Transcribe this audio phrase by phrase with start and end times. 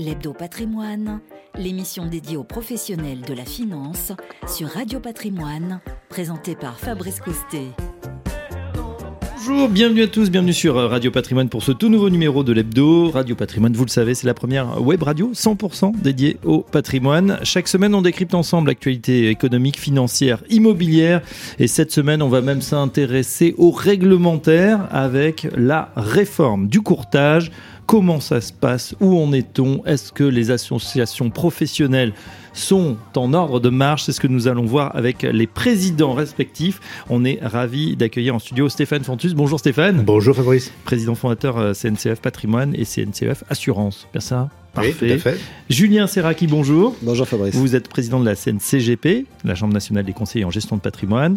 [0.00, 1.20] L'Hebdo Patrimoine,
[1.56, 4.10] l'émission dédiée aux professionnels de la finance
[4.48, 7.68] sur Radio Patrimoine, présentée par Fabrice Coustet.
[9.36, 13.10] Bonjour, bienvenue à tous, bienvenue sur Radio Patrimoine pour ce tout nouveau numéro de l'Hebdo.
[13.10, 17.38] Radio Patrimoine, vous le savez, c'est la première web radio 100% dédiée au patrimoine.
[17.42, 21.20] Chaque semaine, on décrypte ensemble l'actualité économique, financière, immobilière.
[21.58, 27.52] Et cette semaine, on va même s'intéresser au réglementaire avec la réforme du courtage
[27.86, 28.94] Comment ça se passe?
[29.00, 29.84] Où en est-on?
[29.84, 32.14] Est-ce que les associations professionnelles
[32.54, 34.04] sont en ordre de marche?
[34.04, 36.80] C'est ce que nous allons voir avec les présidents respectifs.
[37.10, 39.34] On est ravis d'accueillir en studio Stéphane Fontus.
[39.34, 40.02] Bonjour Stéphane.
[40.02, 40.72] Bonjour Fabrice.
[40.84, 44.08] Président fondateur euh, CNCF Patrimoine et CNCF Assurance.
[44.12, 44.48] Bien ça?
[44.74, 44.94] Parfait.
[45.00, 45.38] Oui, tout à fait.
[45.70, 46.96] Julien Serraki, bonjour.
[47.00, 47.54] Bonjour Fabrice.
[47.54, 51.36] Vous êtes président de la CNCGP, la Chambre nationale des conseillers en gestion de patrimoine.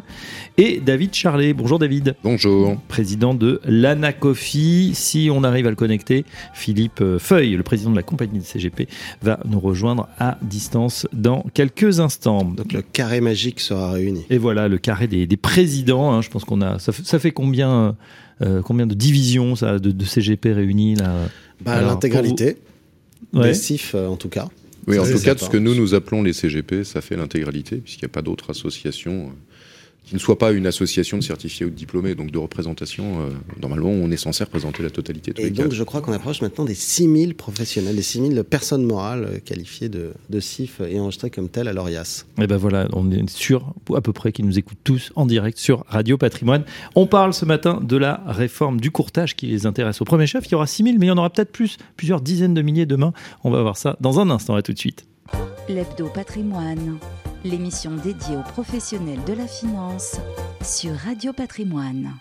[0.57, 1.53] Et David Charlet.
[1.53, 2.15] Bonjour David.
[2.23, 2.77] Bonjour.
[2.87, 4.93] Président de l'ANACOFI.
[4.95, 8.43] Si on arrive à le connecter, Philippe euh, Feuille, le président de la compagnie de
[8.43, 8.87] CGP,
[9.21, 12.43] va nous rejoindre à distance dans quelques instants.
[12.43, 14.25] Donc le carré magique sera réuni.
[14.31, 16.11] Et voilà, le carré des, présidents.
[16.11, 16.21] Hein.
[16.23, 16.79] je pense qu'on a.
[16.79, 17.95] Ça fait, ça fait combien,
[18.41, 21.13] euh, combien de divisions ça, de, CGP réunies là?
[21.61, 22.57] Bah, L'intégralité.
[23.33, 24.47] Des CIF euh, en tout cas.
[24.87, 28.05] Oui, en tout cas, ce que nous, nous appelons les CGP, ça fait l'intégralité, puisqu'il
[28.05, 29.46] n'y a pas d'autres associations euh,
[30.07, 33.19] qui ne soit pas une association de certifiés ou de diplômés, donc de représentation.
[33.19, 33.29] Euh,
[33.61, 36.63] normalement, on est censé représenter la totalité de Et donc, je crois qu'on approche maintenant
[36.63, 41.49] des 6000 professionnels, des 6000 personnes morales euh, qualifiées de, de CIF et enregistrées comme
[41.49, 42.25] telles à l'ORIAS.
[42.41, 45.57] Et ben voilà, on est sûr à peu près qu'ils nous écoutent tous en direct
[45.57, 46.63] sur Radio Patrimoine.
[46.95, 50.45] On parle ce matin de la réforme du courtage qui les intéresse au premier chef.
[50.47, 52.85] Il y aura 6000, mais il y en aura peut-être plus, plusieurs dizaines de milliers
[52.85, 53.11] demain.
[53.43, 54.55] On va voir ça dans un instant.
[54.55, 55.05] À tout de suite.
[55.67, 56.97] L'Hebdo Patrimoine
[57.43, 60.17] l'émission dédiée aux professionnels de la finance
[60.61, 62.13] sur Radio Patrimoine.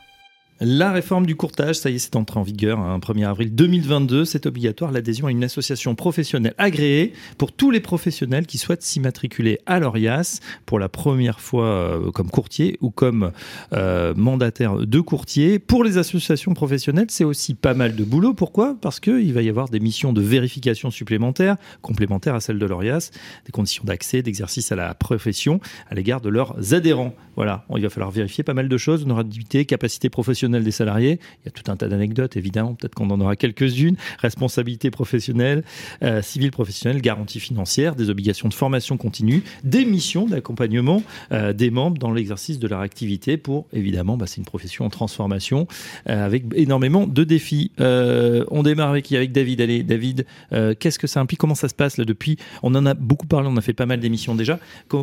[0.60, 3.54] La réforme du courtage, ça y est, c'est entré en vigueur un hein, 1er avril
[3.54, 4.24] 2022.
[4.24, 9.58] C'est obligatoire l'adhésion à une association professionnelle agréée pour tous les professionnels qui souhaitent s'immatriculer
[9.66, 13.32] à l'ORIAS pour la première fois euh, comme courtier ou comme
[13.74, 15.58] euh, mandataire de courtier.
[15.58, 18.32] Pour les associations professionnelles, c'est aussi pas mal de boulot.
[18.32, 18.78] Pourquoi?
[18.80, 23.10] Parce qu'il va y avoir des missions de vérification supplémentaires, complémentaires à celles de l'ORIAS,
[23.44, 27.14] des conditions d'accès, d'exercice à la profession à l'égard de leurs adhérents.
[27.36, 31.18] Voilà, il va falloir vérifier pas mal de choses, honorabilité, capacité professionnelle des salariés.
[31.42, 32.74] Il y a tout un tas d'anecdotes, évidemment.
[32.74, 33.96] Peut-être qu'on en aura quelques-unes.
[34.20, 35.64] Responsabilité professionnelle,
[36.02, 41.02] euh, civile professionnelle, garantie financière, des obligations de formation continue, des missions d'accompagnement
[41.32, 44.90] euh, des membres dans l'exercice de leur activité pour, évidemment, bah, c'est une profession en
[44.90, 45.66] transformation
[46.08, 47.72] euh, avec énormément de défis.
[47.78, 49.60] on démarre avec, avec David.
[49.60, 51.40] Allez, David, qu'est-ce que ça implique?
[51.40, 52.36] Comment ça se passe depuis?
[52.62, 54.58] On en a beaucoup parlé, on a fait pas mal d'émissions déjà.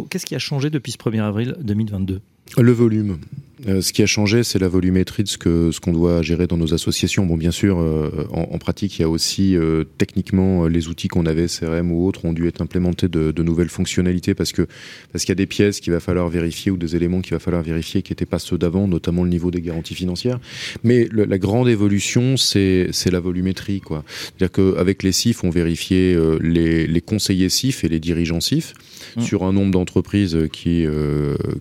[0.10, 2.22] Qu'est-ce qui a changé depuis ce 1er avril 2022
[2.58, 3.18] le volume.
[3.68, 6.48] Euh, ce qui a changé, c'est la volumétrie de ce que ce qu'on doit gérer
[6.48, 7.26] dans nos associations.
[7.26, 11.26] Bon, bien sûr, euh, en, pratique, il y a aussi euh, techniquement les outils qu'on
[11.26, 14.68] avait, CRM ou autres, ont dû être implémentés de, de nouvelles fonctionnalités parce que
[15.12, 17.40] parce qu'il y a des pièces qu'il va falloir vérifier ou des éléments qu'il va
[17.40, 20.40] falloir vérifier qui n'étaient pas ceux d'avant, notamment le niveau des garanties financières.
[20.84, 24.04] Mais la grande évolution, c'est c'est la volumétrie, quoi.
[24.08, 28.74] C'est-à-dire qu'avec les CIF, on vérifiait les, les conseillers CIF et les dirigeants CIF
[29.16, 29.22] mmh.
[29.22, 30.86] sur un nombre d'entreprises qui,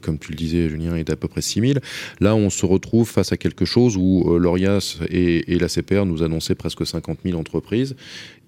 [0.00, 1.80] comme tu le disais, Julien, est à peu près 6000.
[2.20, 6.04] Là, on se retrouve face à quelque chose où euh, l'ORIAS et, et la CPR
[6.04, 7.96] nous annonçaient presque 50 000 entreprises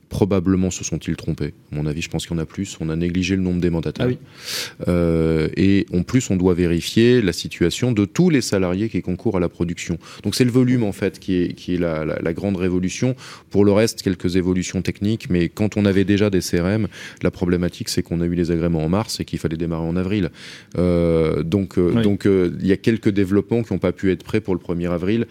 [0.09, 1.55] probablement se sont-ils trompés.
[1.73, 2.77] À mon avis, je pense qu'il y en a plus.
[2.81, 4.09] On a négligé le nombre des mandataires.
[4.09, 9.03] Ah euh, et en plus, on doit vérifier la situation de tous les salariés qui
[9.03, 9.99] concourent à la production.
[10.23, 13.15] Donc c'est le volume en fait qui est, qui est la, la, grande révolution.
[13.51, 15.31] Pour le reste, quelques évolutions techniques.
[15.31, 16.89] Mais quand on avait déjà des CRM,
[17.23, 19.97] la problématique c'est qu'on a eu les agréments en mars et qu'il fallait démarrer en
[19.97, 20.31] avril.
[20.79, 24.41] Euh, donc euh, donc il y a quelques développements qui n'ont pas pu être prêts
[24.41, 25.27] pour le 1er avril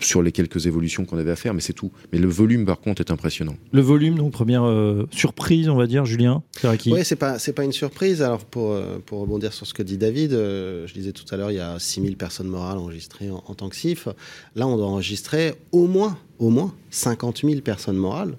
[0.00, 1.92] sur les quelques évolutions qu'on avait à faire, mais c'est tout.
[2.12, 3.54] Mais le volume, par contre, est impressionnant.
[3.72, 7.64] Le volume, donc première euh, surprise, on va dire, Julien Oui, c'est pas c'est pas
[7.64, 8.22] une surprise.
[8.22, 11.36] Alors pour euh, pour rebondir sur ce que dit David, euh, je disais tout à
[11.36, 14.08] l'heure, il y a 6000 personnes morales enregistrées en, en, tant que CIF.
[14.54, 18.36] Là, on doit enregistrer au moins au moins 50 000 personnes morales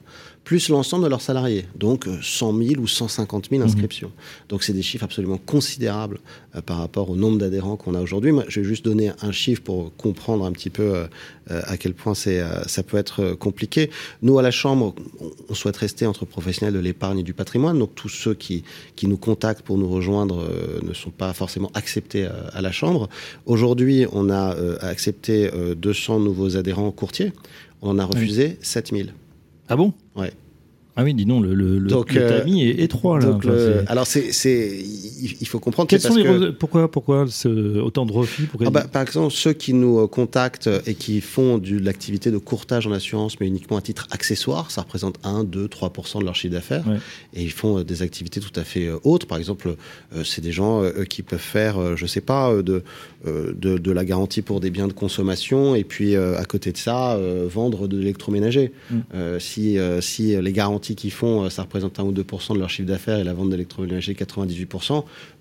[0.48, 1.66] plus l'ensemble de leurs salariés.
[1.76, 4.14] Donc 100 euh, 000 ou 150 000 inscriptions.
[4.48, 6.20] Donc c'est des chiffres absolument considérables
[6.56, 8.32] euh, par rapport au nombre d'adhérents qu'on a aujourd'hui.
[8.48, 11.08] Je vais juste donner un chiffre pour comprendre un petit peu euh,
[11.50, 13.90] à quel point c'est ça peut être compliqué.
[14.22, 14.96] Nous, à la Chambre,
[15.50, 17.78] on souhaite rester entre professionnels de l'épargne et du patrimoine.
[17.78, 18.64] Donc tous ceux qui,
[18.96, 20.48] qui nous contactent pour nous rejoindre
[20.82, 23.10] ne sont pas forcément acceptés à la Chambre.
[23.46, 27.34] Aujourd'hui, on a accepté 200 nouveaux adhérents courtiers.
[27.82, 29.14] On en a refusé 7000.
[29.70, 29.94] Ah bon?
[30.18, 30.47] Ouais.
[31.00, 33.38] Ah oui, dis donc, le, le, donc, le euh, tamis est étroit là.
[33.86, 35.88] alors c'est, il faut comprendre.
[35.88, 37.28] Quels sont les pourquoi, pourquoi
[37.84, 41.60] autant de refus ah bah, Par exemple, ceux qui nous euh, contactent et qui font
[41.60, 45.68] de l'activité de courtage en assurance, mais uniquement à titre accessoire, ça représente 1, 2,
[45.68, 46.84] 3 de leur chiffre d'affaires,
[47.36, 49.28] et ils font des activités tout à fait autres.
[49.28, 49.76] Par exemple,
[50.24, 52.82] c'est des gens qui peuvent faire, je sais pas, de,
[53.26, 57.20] de, de, la garantie pour des biens de consommation, et puis à côté de ça,
[57.48, 58.72] vendre de l'électroménager.
[58.90, 59.00] Mm.
[59.40, 62.88] si, si les garanties qu'ils font, euh, ça représente 1 ou 2 de leur chiffre
[62.88, 64.70] d'affaires et la vente d'électroménager 98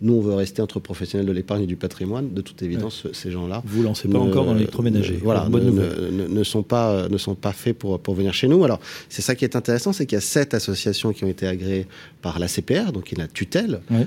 [0.00, 2.32] Nous, on veut rester entre professionnels de l'épargne et du patrimoine.
[2.32, 3.62] De toute évidence, ces gens-là.
[3.64, 5.18] Vous lancez pas encore dans l'électroménager.
[5.22, 8.64] Voilà, ne, ne, sont pas, ne sont pas faits pour, pour venir chez nous.
[8.64, 11.46] Alors, c'est ça qui est intéressant, c'est qu'il y a sept associations qui ont été
[11.46, 11.86] agréées
[12.22, 14.04] par la CPR, donc il y a la tutelle, euh,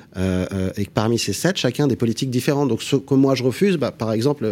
[0.52, 2.70] euh, et parmi ces sept, chacun des politiques différentes.
[2.70, 4.48] Donc, ce que moi je refuse, bah, par exemple,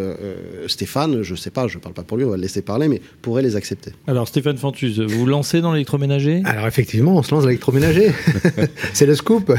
[0.67, 3.01] Stéphane, je sais pas, je parle pas pour lui, on va le laisser parler, mais
[3.21, 3.91] pourrait les accepter.
[4.07, 6.41] Alors, Stéphane Fantus, vous lancez dans l'électroménager?
[6.45, 8.11] Alors, effectivement, on se lance l'électroménager.
[8.93, 9.51] c'est le scoop.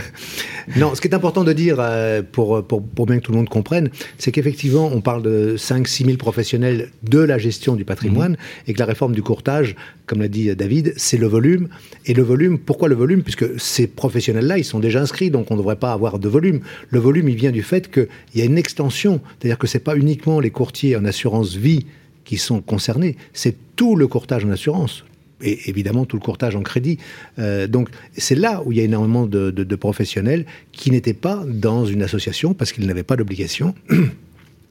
[0.76, 3.38] Non, ce qui est important de dire, euh, pour, pour, pour, bien que tout le
[3.38, 8.32] monde comprenne, c'est qu'effectivement, on parle de 5-6 000 professionnels de la gestion du patrimoine
[8.32, 8.38] mhm.
[8.68, 9.74] et que la réforme du courtage,
[10.06, 11.68] comme l'a dit David, c'est le volume.
[12.06, 13.24] Et le volume, pourquoi le volume?
[13.24, 16.60] Puisque ces professionnels-là, ils sont déjà inscrits, donc on ne devrait pas avoir de volume.
[16.90, 18.06] Le volume, il vient du fait qu'il
[18.36, 19.20] y a une extension.
[19.40, 21.86] C'est-à-dire que ce n'est pas uniquement les courtiers en assurance vie
[22.24, 25.02] qui sont concernés, c'est tout le courtage en assurance
[25.42, 26.98] et évidemment tout le courtage en crédit.
[27.38, 31.84] Euh, donc c'est là où il y a énormément de, professionnels qui n'étaient pas dans
[31.84, 33.74] une association parce qu'ils n'avaient pas d'obligation.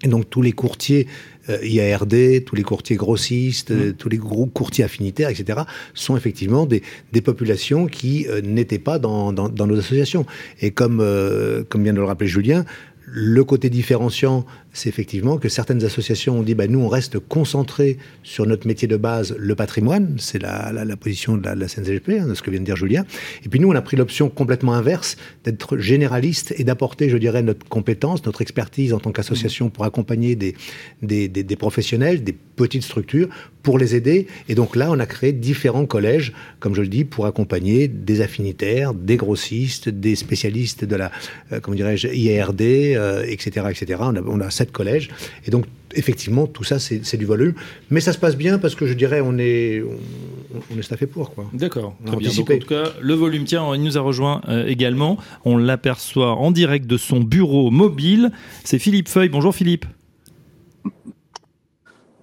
[0.03, 1.07] Et donc tous les courtiers
[1.49, 3.93] euh, IARD, tous les courtiers grossistes, mmh.
[3.93, 5.61] tous les groupes courtiers affinitaires, etc.,
[5.95, 6.83] sont effectivement des,
[7.23, 10.25] populations qui euh, n'étaient pas dans, nos associations.
[10.61, 10.97] Et comme,
[11.69, 12.63] comme vient de le rappeler Julien,
[13.07, 17.97] le côté différenciant c'est effectivement que certaines associations ont dit bah, nous, on reste concentrés
[18.23, 20.15] sur notre métier de base, le patrimoine.
[20.19, 23.05] C'est la, position de la, de CNCGP, hein, de ce que vient de dire Julien.
[23.43, 27.41] Et puis nous, on a pris l'option complètement inverse, d'être généraliste et d'apporter, je dirais,
[27.41, 30.55] notre compétence, notre expertise en tant qu'association pour accompagner des,
[31.57, 33.29] professionnels, des petites structures,
[33.63, 34.27] pour les aider.
[34.47, 38.21] Et donc là, on a créé différents collèges, comme je le dis, pour accompagner des
[38.21, 41.11] affinitaires, des grossistes, des spécialistes de la,
[41.51, 44.01] euh, dirais-je, IARD, etc., etc.
[44.01, 45.09] On a collège
[45.45, 47.53] Et donc, effectivement, tout ça, c'est du volume.
[47.89, 49.83] Mais ça se passe bien parce que je dirais, on est,
[50.71, 51.33] on, est staffé pour.
[51.33, 51.45] quoi.
[51.53, 51.95] D'accord.
[52.05, 55.17] Donc, en tout cas, le volume, tiens, il nous a rejoint euh, également.
[55.45, 58.31] On l'aperçoit en direct de son bureau mobile.
[58.63, 59.29] C'est Philippe Feuille.
[59.29, 59.85] Bonjour Philippe.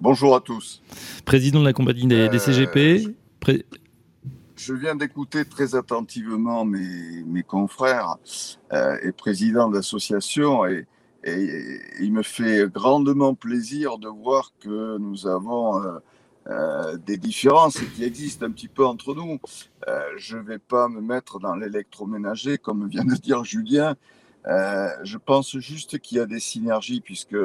[0.00, 0.82] Bonjour à tous.
[1.24, 3.06] Président de la compagnie des, CGP.
[3.48, 3.58] Euh,
[4.56, 8.16] je viens d'écouter très attentivement mes, mes confrères
[8.72, 10.64] euh, et président de l'association
[11.24, 15.98] et il me fait grandement plaisir de voir que nous avons euh,
[16.48, 19.38] euh, des différences qui existent un petit peu entre nous.
[19.88, 23.96] Euh, je ne vais pas me mettre dans l'électroménager, comme vient de dire Julien.
[24.46, 27.38] je pense juste qu'il y a des synergies, puisque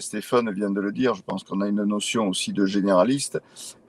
[0.00, 1.14] Stéphane vient de le dire.
[1.14, 3.40] Je pense qu'on a une notion aussi de généraliste.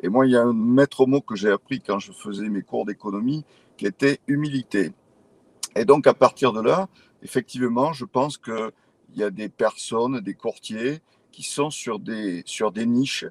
[0.04, 2.62] Et moi, il y a un maître mot que j'ai appris quand je faisais mes
[2.62, 3.46] cours d'économie,
[3.78, 4.92] qui était humilité.
[5.75, 6.88] Et donc, à partir de là,
[7.24, 8.72] effectivement, je pense que
[9.18, 13.25] il y a des personnes, des courtiers qui sont sur des, sur des niches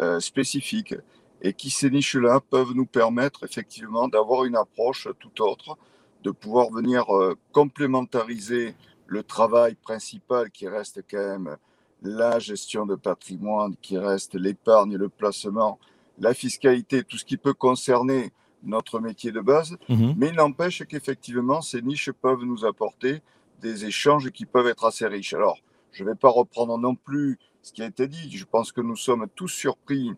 [0.00, 0.96] euh, spécifiques
[1.42, 5.78] et qui, ces niches-là, peuvent nous permettre effectivement d'avoir une approche tout autre,
[6.24, 8.74] de pouvoir venir euh, complémentariser
[9.06, 11.56] le travail principal qui reste quand même
[12.02, 15.78] la gestion de patrimoine, qui reste l'épargne, le placement,
[16.18, 18.32] la fiscalité, tout ce qui peut concerner
[18.64, 19.76] notre métier de base.
[19.88, 23.22] Mmh Mais il n'empêche qu'effectivement, ces niches peuvent nous apporter
[23.60, 25.34] des échanges qui peuvent être assez riches.
[25.34, 25.58] Alors,
[25.92, 28.30] je ne vais pas reprendre non plus ce qui a été dit.
[28.36, 30.12] Je pense que nous sommes tous surpris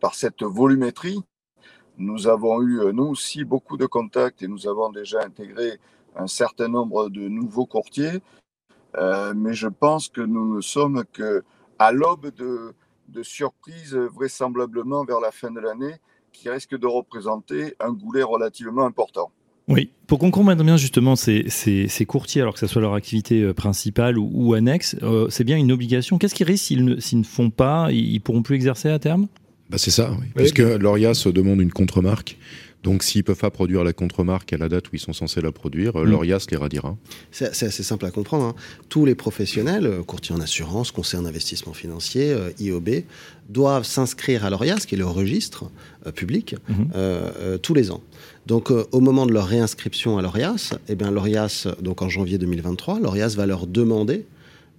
[0.00, 1.22] par cette volumétrie.
[1.98, 5.78] Nous avons eu, euh, nous aussi, beaucoup de contacts et nous avons déjà intégré
[6.14, 8.20] un certain nombre de nouveaux courtiers.
[8.96, 11.42] Euh, mais je pense que nous ne sommes que
[11.78, 12.74] à l'aube de,
[13.08, 15.96] de surprises, vraisemblablement vers la fin de l'année,
[16.32, 19.30] qui risquent de représenter un goulet relativement important.
[19.68, 23.42] Oui, pour qu'on comprenne bien justement ces, ces, courtiers, alors que ce soit leur activité
[23.42, 26.18] euh, principale ou, annexe, euh, c'est bien une obligation.
[26.18, 27.88] Qu'est-ce qui risque s'ils ne, ne, font pas?
[27.90, 29.26] Ils ne pourront plus exercer à terme?
[29.68, 30.26] Bah C'est ça, oui.
[30.36, 32.38] puisque l'ORIAS demande une contre-marque.
[32.86, 35.40] Donc s'ils ne peuvent pas produire la contre-marque à la date où ils sont censés
[35.40, 36.04] la produire, mm.
[36.04, 36.96] l'ORIAS les radira.
[37.32, 38.44] C'est assez simple à comprendre.
[38.44, 38.54] Hein.
[38.88, 42.88] Tous les professionnels, euh, courtiers en assurance, conseillers en investissement financier, IOB,
[43.48, 45.70] doivent s'inscrire à l'ORIAS, qui est le registre
[46.14, 47.58] public, mm-hmm.
[47.58, 48.00] tous les ans.
[48.46, 52.38] Donc, euh, au moment de leur réinscription à l'ORIAS, eh bien, l'ORIAS, donc en janvier
[52.38, 54.24] 2023, l'ORIAS va leur demander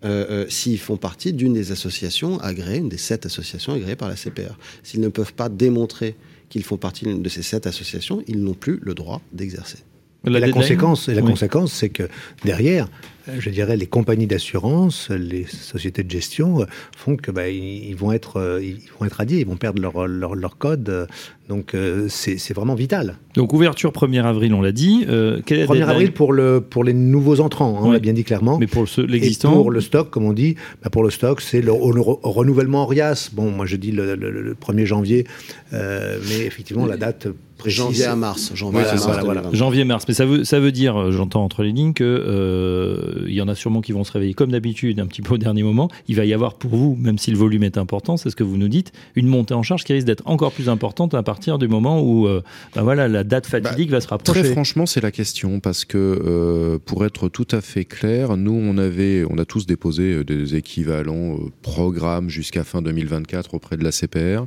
[0.05, 4.09] euh, euh, s'ils font partie d'une des associations agréées, une des sept associations agréées par
[4.09, 4.55] la CPR.
[4.83, 6.15] S'ils ne peuvent pas démontrer
[6.49, 9.79] qu'ils font partie de ces sept associations, ils n'ont plus le droit d'exercer.
[10.23, 12.09] La, conséquence, et la conséquence, c'est que
[12.43, 12.89] derrière,
[13.37, 16.65] je dirais, les compagnies d'assurance, les sociétés de gestion
[16.95, 20.35] font que bah, ils, vont être, ils vont être radiés, ils vont perdre leur, leur,
[20.35, 21.07] leur code.
[21.47, 23.15] Donc euh, c'est vraiment vital.
[23.35, 25.05] Donc ouverture 1er avril, on l'a dit.
[25.07, 28.57] Euh, 1er avril pour, le, pour les nouveaux entrants, hein, on l'a bien dit clairement.
[28.57, 31.71] Mais pour l'existant Pour le stock, comme on dit, bah, pour le stock, c'est le,
[31.71, 33.29] renouvellement RIAS.
[33.31, 35.25] Bon, moi je dis le, le 1er janvier,
[35.71, 37.27] euh, mais effectivement la date
[37.65, 38.51] Janvier à mars.
[38.53, 40.05] Janvier, à mars, voilà, janvier mars.
[40.07, 43.47] Mais ça veut, ça veut dire, euh, j'entends entre les lignes, qu'il euh, y en
[43.47, 45.89] a sûrement qui vont se réveiller comme d'habitude un petit peu au dernier moment.
[46.07, 48.43] Il va y avoir pour vous, même si le volume est important, c'est ce que
[48.43, 51.57] vous nous dites, une montée en charge qui risque d'être encore plus importante à partir
[51.57, 52.41] du moment où euh,
[52.75, 54.41] bah voilà, la date fatidique bah, va se rapprocher.
[54.41, 58.53] Très franchement, c'est la question parce que euh, pour être tout à fait clair, nous
[58.53, 63.91] on avait, on a tous déposé des équivalents programmes jusqu'à fin 2024 auprès de la
[63.91, 64.45] CPR.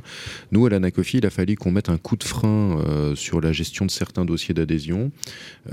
[0.51, 3.51] Nous à l'Anacofi, il a fallu qu'on mette un coup de frein euh, sur la
[3.51, 5.11] gestion de certains dossiers d'adhésion,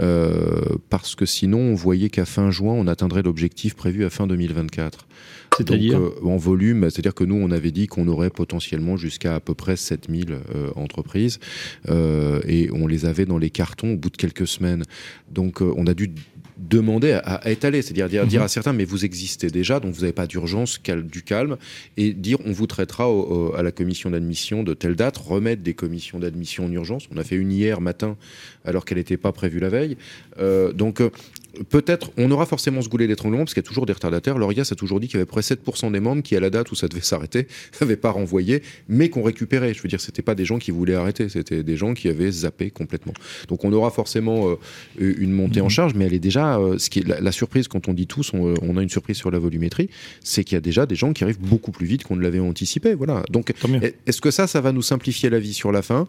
[0.01, 4.27] euh, parce que sinon on voyait qu'à fin juin, on atteindrait l'objectif prévu à fin
[4.27, 5.07] 2024.
[5.57, 9.41] C'est-à-dire euh, En volume, c'est-à-dire que nous, on avait dit qu'on aurait potentiellement jusqu'à à
[9.41, 10.39] peu près 7000
[10.77, 11.39] entreprises,
[11.89, 14.85] et on les avait dans les cartons au bout de quelques semaines.
[15.31, 16.13] Donc on a dû
[16.59, 18.47] demander à, étaler, c'est-à-dire dire, dire, mhm.
[18.47, 21.57] à certains, mais vous existez déjà, donc vous n'avez pas d'urgence, du calme,
[21.97, 23.07] et dire on vous traitera
[23.57, 27.09] à la commission d'admission de telle date, remettre des commissions d'admission en urgence.
[27.13, 28.17] On a fait une hier matin,
[28.65, 29.97] alors qu'elle n'était pas prévue la veille.
[30.39, 31.11] Euh, donc euh,
[31.69, 34.39] peut-être, on aura forcément ce goulet d'étranglement, parce qu'il y a toujours des retardataires.
[34.39, 36.71] L'ORIAS a toujours dit qu'il y avait près 7% des membres qui, à la date
[36.71, 37.47] où ça devait s'arrêter,
[37.81, 39.75] n'avaient pas renvoyé, mais qu'on récupérait.
[39.75, 42.31] Je veux dire, c'était pas des gens qui voulaient arrêter, c'était des gens qui avaient
[42.31, 43.15] zappé complètement.
[43.49, 44.57] Donc on aura forcément euh,
[44.99, 45.71] une montée en mhm.
[45.71, 48.33] charge, mais elle est déjà, euh, ce qui est la, surprise quand on dit tous,
[48.35, 49.91] on, on, a une surprise sur la volumétrie,
[50.23, 52.41] c'est qu'il y a déjà des gens qui arrivent beaucoup plus vite qu'on ne l'avait
[52.41, 52.95] anticipé.
[52.95, 53.23] Voilà.
[53.31, 53.53] Donc,
[54.07, 56.09] est-ce que ça, ça va nous simplifier la vie sur la fin?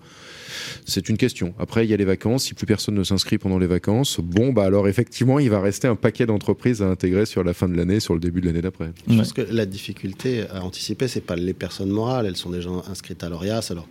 [0.85, 1.53] C'est une question.
[1.59, 2.45] Après, il y a les vacances.
[2.45, 5.87] Si plus personne ne s'inscrit pendant les vacances, bon, bah alors effectivement, il va rester
[5.87, 8.61] un paquet d'entreprises à intégrer sur la fin de l'année, sur le début de l'année
[8.61, 8.91] d'après.
[9.07, 12.25] Je pense que la difficulté à anticiper, c'est pas les personnes morales.
[12.25, 13.67] Elles sont déjà inscrites à l'ORIAS.
[13.71, 13.87] Alors,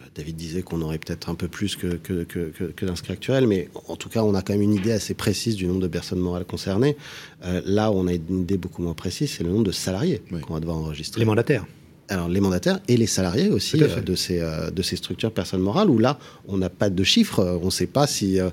[0.00, 3.68] euh, David disait qu'on aurait peut-être un peu plus que, que, que, d'inscrits actuels, mais
[3.88, 6.20] en tout cas, on a quand même une idée assez précise du nombre de personnes
[6.20, 6.96] morales concernées.
[7.44, 10.54] Euh, là, on a une idée beaucoup moins précise, c'est le nombre de salariés qu'on
[10.54, 11.20] va devoir enregistrer.
[11.20, 11.66] Les mandataires
[12.08, 15.60] alors les mandataires et les salariés aussi euh, de ces euh, de ces structures personnes
[15.60, 18.50] morales où là on n'a pas de chiffres, on ne sait pas si euh,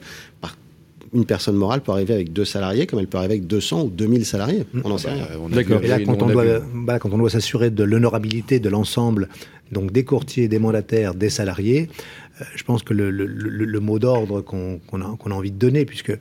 [1.13, 3.89] une personne morale peut arriver avec deux salariés comme elle peut arriver avec 200 ou
[3.89, 4.65] 2000 salariés.
[4.83, 5.27] On n'en sait rien.
[5.51, 5.83] D'accord.
[5.83, 9.29] Et là, quand on, doit, bah, quand on doit s'assurer de l'honorabilité de l'ensemble,
[9.71, 11.87] donc des courtiers, des mandataires, des salariés,
[12.55, 15.85] je pense que le, le, le, mot d'ordre qu'on a, qu'on a, envie de donner,
[15.85, 16.17] puisque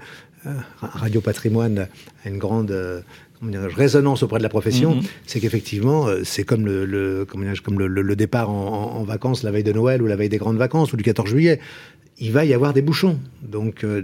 [0.83, 1.89] Radio Patrimoine
[2.27, 3.03] a une grande
[3.43, 5.03] résonance auprès de la profession, mhm.
[5.27, 9.51] c'est qu'effectivement, euh, c'est comme le, le comme le, le, départ en, en, vacances la
[9.51, 11.61] veille de Noël ou la veille des grandes vacances ou du 14 juillet
[12.19, 13.19] il va y avoir des bouchons.
[13.43, 14.01] Donc euh,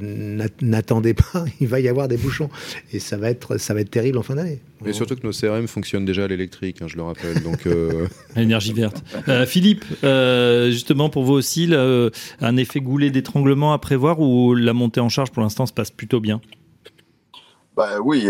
[0.60, 2.50] n'attendez pas, il va y avoir des bouchons.
[2.92, 4.60] Et ça va être, ça va être terrible en fin d'année.
[4.84, 7.42] Et surtout que nos CRM fonctionnent déjà à l'électrique, hein, je le rappelle.
[7.42, 8.06] Donc euh...
[8.36, 9.02] L'énergie verte.
[9.28, 14.72] Euh, Philippe, euh, justement pour vous aussi, un effet goulet d'étranglement à prévoir ou la
[14.72, 16.40] montée en charge pour l'instant se passe plutôt bien?
[17.78, 18.26] Bah oui,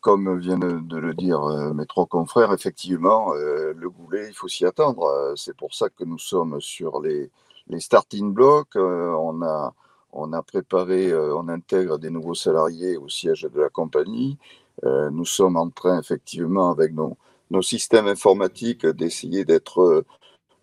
[0.00, 1.44] comme viennent de le dire
[1.74, 5.34] mes trois confrères, effectivement, le goulet, il faut s'y attendre.
[5.34, 7.28] C'est pour ça que nous sommes sur les,
[7.68, 8.76] les starting blocks.
[8.76, 9.74] Euh, on, a,
[10.12, 14.38] on a préparé, euh, on intègre des nouveaux salariés au siège de la compagnie.
[14.84, 17.16] Euh, nous sommes en train, effectivement, avec nos,
[17.50, 20.04] nos systèmes informatiques, d'essayer d'être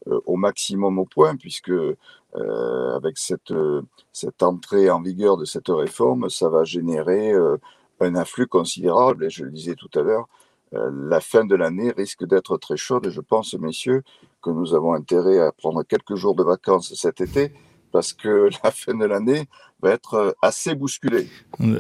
[0.06, 1.74] au maximum au point, puisque
[2.34, 3.54] avec cette,
[4.14, 7.34] cette entrée en vigueur de cette réforme, ça va générer
[8.00, 9.26] un afflux considérable.
[9.26, 10.28] Et je le disais tout à l'heure,
[10.72, 13.08] la fin de l'année risque d'être très chaude.
[13.08, 14.04] Et je pense, messieurs,
[14.42, 17.52] que nous avons intérêt à prendre quelques jours de vacances cet été
[17.96, 19.46] parce que la fin de l'année
[19.82, 21.28] va être euh, assez bousculée.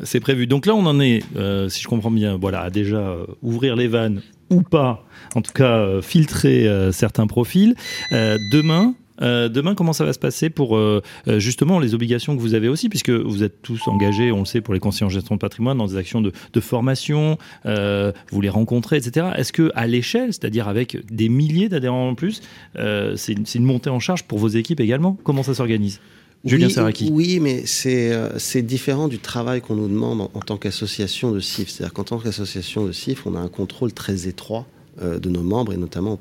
[0.04, 0.48] C'est prévu.
[0.48, 3.76] Donc là, on en est, euh, si je comprends bien, voilà, à déjà euh, ouvrir
[3.76, 5.04] les vannes ou pas,
[5.36, 7.74] en tout cas filtrer certains profils.
[8.12, 12.42] demain, euh, demain, comment ça va se passer pour euh, euh, justement les obligations que
[12.42, 15.10] vous avez aussi, puisque vous êtes tous engagés, on le sait, pour les conseillers en
[15.10, 19.28] gestion de patrimoine, dans des actions de, formation, vous les rencontrez, etc.
[19.36, 22.42] Est-ce que à l'échelle, c'est-à-dire avec des milliers d'adhérents en plus,
[22.76, 25.18] c'est une, montée en charge pour vos équipes également?
[25.24, 26.00] Comment ça s'organise?
[26.44, 31.32] Julien oui, Oui, mais c'est différent du travail qu'on nous demande en, en tant qu'association
[31.32, 31.70] de CIF.
[31.70, 34.66] C'est-à-dire qu'en tant qu'association de CIF, on a un contrôle très étroit
[35.02, 36.18] de nos membres et notamment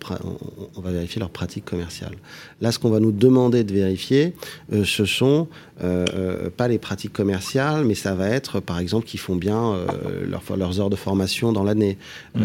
[0.77, 2.17] on, va vérifier leurs pratiques commerciales.
[2.61, 4.35] Là, ce qu'on va nous demander de vérifier,
[4.73, 9.37] euh, ce sont pas les pratiques commerciales, mais ça va être, par exemple, qu'ils font
[9.37, 9.77] bien
[10.57, 11.99] leurs heures de formation dans l'année,
[12.35, 12.41] mmh.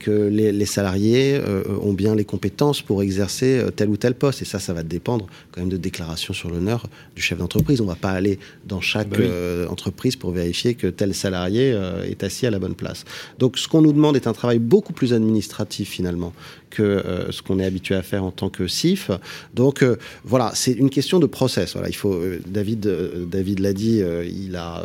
[0.00, 1.40] que les, les salariés
[1.82, 4.42] ont bien les compétences pour exercer tel ou tel poste.
[4.42, 7.80] Et ça, ça va dépendre quand même de déclarations sur l'honneur du chef d'entreprise.
[7.80, 12.24] On ne va pas aller dans chaque bah entreprise pour vérifier que tel salarié est
[12.24, 13.04] assis à la bonne place.
[13.38, 16.32] Donc, ce qu'on nous demande est un travail beaucoup plus administratif finalement
[16.72, 19.10] que euh, ce qu'on est habitué à faire en tant que CIF.
[19.54, 21.74] Donc euh, voilà, c'est une question de process.
[21.74, 22.14] Voilà, il faut.
[22.14, 22.88] Euh, David,
[23.30, 24.84] David l'a dit, il a,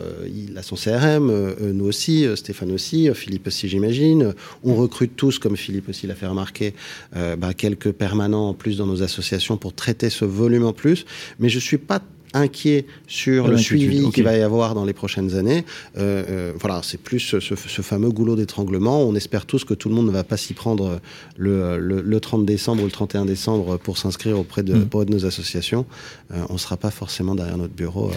[0.62, 4.34] son CRM, nous aussi, Stéphane aussi, Philippe aussi, j'imagine.
[4.64, 6.74] On recrute tous, comme Philippe aussi l'a fait remarquer,
[7.14, 11.06] bah, quelques permanents en plus dans nos associations pour traiter ce volume en plus.
[11.40, 12.02] Mais je suis pas
[12.38, 15.66] inquiet sur le suivi qu'il va y avoir dans les prochaines années.
[15.98, 19.02] Euh, euh, voilà, c'est plus ce, fameux goulot d'étranglement.
[19.04, 21.00] On espère tous que tout le monde ne va pas s'y prendre
[21.38, 25.06] le, le, 30 décembre ou le 31 décembre pour s'inscrire auprès de, mm.
[25.06, 25.86] de nos associations.
[26.32, 28.12] Euh, on ne sera pas forcément derrière notre bureau.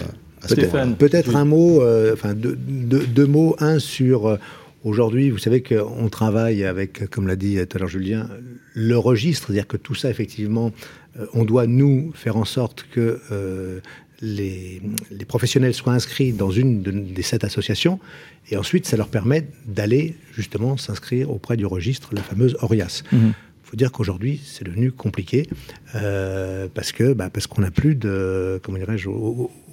[0.97, 3.55] Peut-être un mot, enfin deux, deux, mots.
[3.59, 4.37] Un sur
[4.83, 8.27] Aujourd'hui, vous savez qu'on travaille avec, comme l'a dit tout à l'heure Julien,
[8.73, 10.71] le registre, c'est-à-dire que tout ça, effectivement,
[11.33, 13.19] on doit nous faire en sorte que
[14.21, 14.81] les,
[15.27, 17.99] professionnels soient inscrits dans une des sept associations,
[18.49, 23.03] et ensuite ça leur permet d'aller justement s'inscrire auprès du registre, la fameuse ORIAS.
[23.11, 23.33] Il mhm.
[23.63, 25.47] faut dire qu'aujourd'hui, c'est devenu compliqué
[25.95, 29.09] euh, parce que bah, parce qu'on n'a plus de comment dirais-je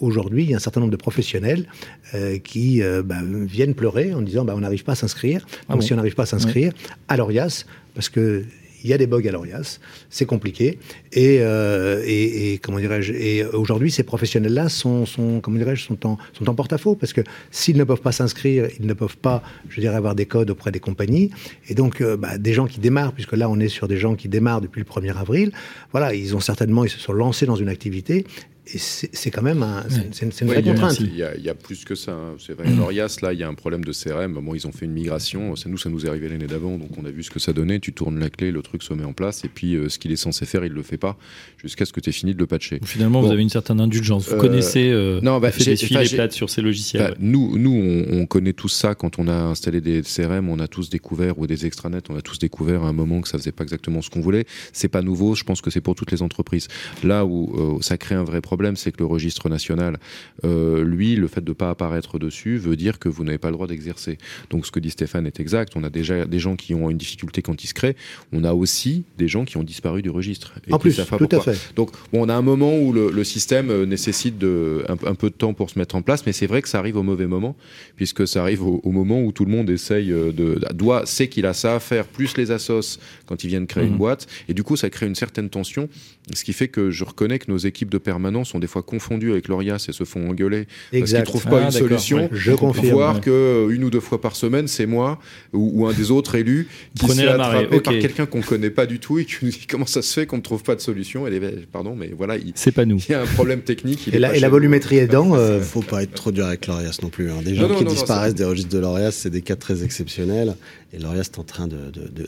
[0.00, 1.66] aujourd'hui il y a un certain nombre de professionnels
[2.14, 5.46] euh, qui euh, bah, viennent pleurer en disant bah, on n'arrive pas à s'inscrire.
[5.68, 6.72] Ah Donc si on n'arrive pas à s'inscrire
[7.08, 7.64] à l'ORIAS
[7.94, 8.44] parce que
[8.82, 9.80] il y a des bugs à l'ORIAS,
[10.10, 10.78] c'est compliqué.
[11.12, 16.18] Et, euh, et, comment dirais-je Et aujourd'hui, ces professionnels-là sont, sont, comment dirais-je, sont en,
[16.32, 19.80] sont en porte-à-faux parce que s'ils ne peuvent pas s'inscrire, ils ne peuvent pas, je
[19.80, 21.30] dirais, avoir des codes auprès des compagnies.
[21.68, 24.14] Et donc, euh, bah, des gens qui démarrent, puisque là, on est sur des gens
[24.14, 25.52] qui démarrent depuis le 1er avril.
[25.92, 28.26] Voilà, ils ont certainement, ils se sont lancés dans une activité
[28.74, 31.00] et c'est quand même un, c'est une, vraie contrainte.
[31.00, 32.12] Il y, a, il y, a, plus que ça.
[32.12, 32.34] Hein.
[32.38, 32.68] C'est vrai.
[32.68, 34.34] L'Orias, là, il y a un problème de CRM.
[34.34, 35.56] Bon, ils ont fait une migration.
[35.56, 37.54] Ça, nous, ça nous est arrivé l'année d'avant, donc on a vu ce que ça
[37.54, 37.80] donnait.
[37.80, 40.12] Tu tournes la clé, le truc se met en place, et puis euh, ce qu'il
[40.12, 41.16] est censé faire, il le fait pas,
[41.56, 42.78] jusqu'à ce que tu aies fini de le patcher.
[42.84, 44.28] Finalement, vous avez une certaine indulgence.
[44.28, 47.02] Vous euh, connaissez euh, non, bah, fait des plates sur ces logiciels.
[47.02, 50.68] Bah, nous, nous on, connaît tout ça quand on a installé des CRM, on a
[50.68, 53.52] tous découvert, ou des extranets, on a tous découvert à un moment que ça faisait
[53.52, 54.44] pas exactement ce qu'on voulait.
[54.74, 55.34] C'est pas nouveau.
[55.34, 56.68] Je pense que c'est pour toutes les entreprises.
[57.02, 59.98] Là où ça crée un vrai problème, c'est que le registre national,
[60.44, 63.48] euh, lui, le fait de ne pas apparaître dessus veut dire que vous n'avez pas
[63.48, 64.18] le droit d'exercer.
[64.50, 65.72] Donc ce que dit Stéphane est exact.
[65.76, 67.96] On a déjà des gens qui ont une difficulté quand ils se créent.
[68.32, 70.54] On a aussi des gens qui ont disparu du registre.
[70.70, 71.74] en plus, tout à fait.
[71.74, 75.34] Donc bon, on a un moment où le, système euh, nécessite de, un, peu de
[75.34, 77.56] temps pour se mettre en place, mais c'est vrai que ça arrive au mauvais moment,
[77.96, 81.46] puisque ça arrive au, moment où tout le monde essaye euh, de, doit, sait qu'il
[81.46, 83.98] a ça à faire, plus les assos quand ils viennent créer une mmh.
[83.98, 85.88] boîte, et du coup ça crée une certaine tension,
[86.34, 89.32] ce qui fait que je reconnais que nos équipes de permanence sont des fois confondues
[89.32, 92.28] avec l'ORIAS et se font engueuler parce qu'ils trouvent pas ah, une solution.
[92.32, 92.88] Je confirme.
[92.88, 95.18] Voir que euh, une ou deux fois par semaine, c'est moi
[95.52, 99.18] ou, un des autres élus qui s'est attrapé par quelqu'un qu'on connaît pas du tout
[99.18, 101.26] et qui nous dit comment ça se fait qu'on ne trouve pas de solution.
[101.26, 102.98] Et les, pardon, mais voilà, c'est pas nous.
[103.08, 104.08] Il y a un problème technique.
[104.12, 105.60] et, la, et la, volumétrie aidant, euh...
[105.60, 107.30] faut pas être trop dur avec l'ORIAS non plus.
[107.30, 107.42] Hein.
[107.44, 110.56] Des gens qui disparaissent des registres de l'ORIAS, c'est des cas très exceptionnels.
[110.92, 111.76] Et l'ORIAS est en train de,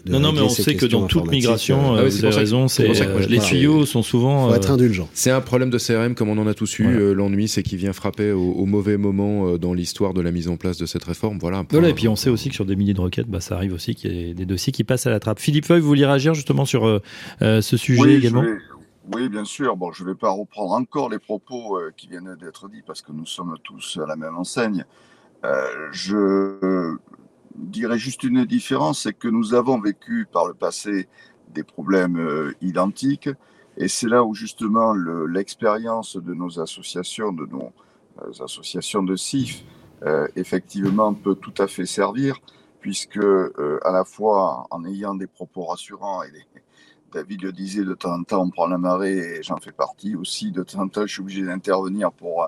[0.06, 2.88] non, non, mais on sait que dans toute migration, euh, ah vous avez raison, c'est
[3.28, 4.48] les tuyaux sont souvent.
[4.48, 5.08] Faut être indulgent.
[5.14, 6.86] C'est un problème de CRM comme on en a tous eu.
[6.86, 10.48] Euh, l'ennui, c'est qui vient frapper au, mauvais moment euh, dans l'histoire de la mise
[10.48, 11.38] en place de cette réforme.
[11.38, 11.64] Voilà.
[11.70, 13.74] Voilà, et puis on sait aussi que sur des milliers de requêtes, bah, ça arrive
[13.74, 15.38] aussi qu'il y ait des dossiers qui passent à la trappe.
[15.38, 17.00] Philippe Feuille, vous vouliez réagir justement sur euh,
[17.42, 18.44] euh, ce sujet également
[19.12, 19.76] Oui, bien sûr.
[19.76, 23.12] Bon, je ne vais pas reprendre encore les propos qui viennent d'être dits parce que
[23.12, 24.84] nous sommes tous à la même enseigne.
[25.92, 26.96] je
[27.56, 31.08] dirais juste une différence, c'est que nous avons vécu par le passé
[31.52, 33.28] des problèmes identiques
[33.80, 37.72] et c'est là où justement l'expérience de nos associations, de nos
[38.20, 39.64] euh, associations de CIF,
[40.02, 42.36] euh, effectivement peut tout à fait servir,
[42.80, 46.60] puisque euh, à la fois en ayant des propos rassurants, et
[47.12, 50.14] David le disait, de temps en temps on prend la marée, et j'en fais partie
[50.14, 52.46] aussi, de temps en temps je suis obligé d'intervenir pour,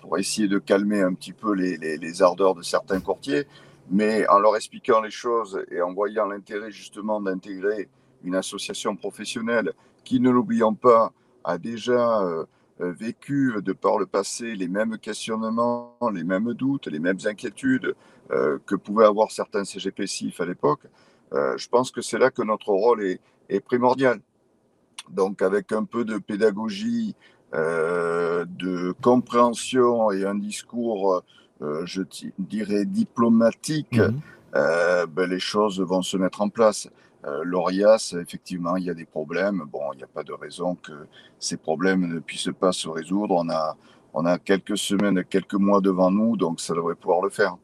[0.00, 3.46] pour essayer de calmer un petit peu les, les, les ardeurs de certains courtiers,
[3.90, 7.90] mais en leur expliquant les choses et en voyant l'intérêt justement d'intégrer
[8.24, 9.74] une association professionnelle
[10.10, 11.12] qui, ne l'oublions pas,
[11.44, 12.44] a déjà euh,
[12.80, 17.94] euh, vécu de par le passé les mêmes questionnements, les mêmes doutes, les mêmes inquiétudes
[18.32, 20.82] euh, que pouvaient avoir certains CGP-CIF à l'époque,
[21.32, 24.20] je pense que c'est là que notre rôle est, est, primordial.
[25.10, 27.14] Donc avec un peu de pédagogie,
[27.52, 31.22] de compréhension et un discours,
[31.60, 32.02] je
[32.40, 35.06] dirais, diplomatique, mmh.
[35.14, 36.88] ben, les choses vont se mettre en place.
[37.26, 39.64] Euh, L'ORIAS, effectivement, il y a des problèmes.
[39.70, 40.92] Bon, il n'y a pas de raison que
[41.38, 43.34] ces problèmes ne puissent pas se résoudre.
[43.36, 43.76] On a,
[44.14, 47.56] on a quelques semaines, quelques mois devant nous, donc ça devrait pouvoir le faire.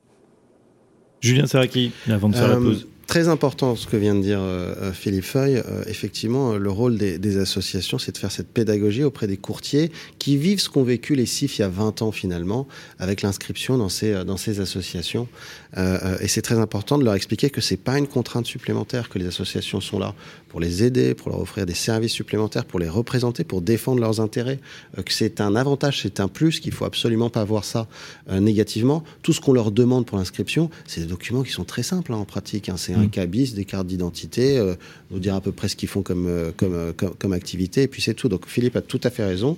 [1.20, 2.86] Julien Serraki, avant de faire la pause.
[3.06, 5.58] Très important ce que vient de dire euh, euh, Philippe Feuille.
[5.58, 10.36] Euh, effectivement, le rôle des, associations, c'est de faire cette pédagogie auprès des courtiers qui
[10.36, 12.66] vivent ce qu'ont vécu les CIF il y a 20 ans finalement,
[12.98, 15.28] avec l'inscription dans ces, associations.
[15.76, 19.26] et c'est très important de leur expliquer que c'est pas une contrainte supplémentaire, que les
[19.26, 20.14] associations sont là
[20.48, 24.20] pour les aider, pour leur offrir des services supplémentaires, pour les représenter, pour défendre leurs
[24.20, 24.58] intérêts,
[24.96, 27.86] que c'est un avantage, c'est un plus, qu'il faut absolument pas voir ça
[28.30, 29.04] négativement.
[29.22, 32.16] Tout ce qu'on leur demande pour l'inscription, c'est des documents qui sont très simples hein,
[32.16, 32.68] en pratique.
[32.68, 32.76] Hein.
[32.96, 33.10] Un mmh.
[33.10, 34.74] cabis, des cartes d'identité, euh,
[35.10, 37.88] nous dire à peu près ce qu'ils font comme, euh, euh, comme, comme, activité, et
[37.88, 38.28] puis c'est tout.
[38.28, 39.56] Donc Philippe a tout à fait raison.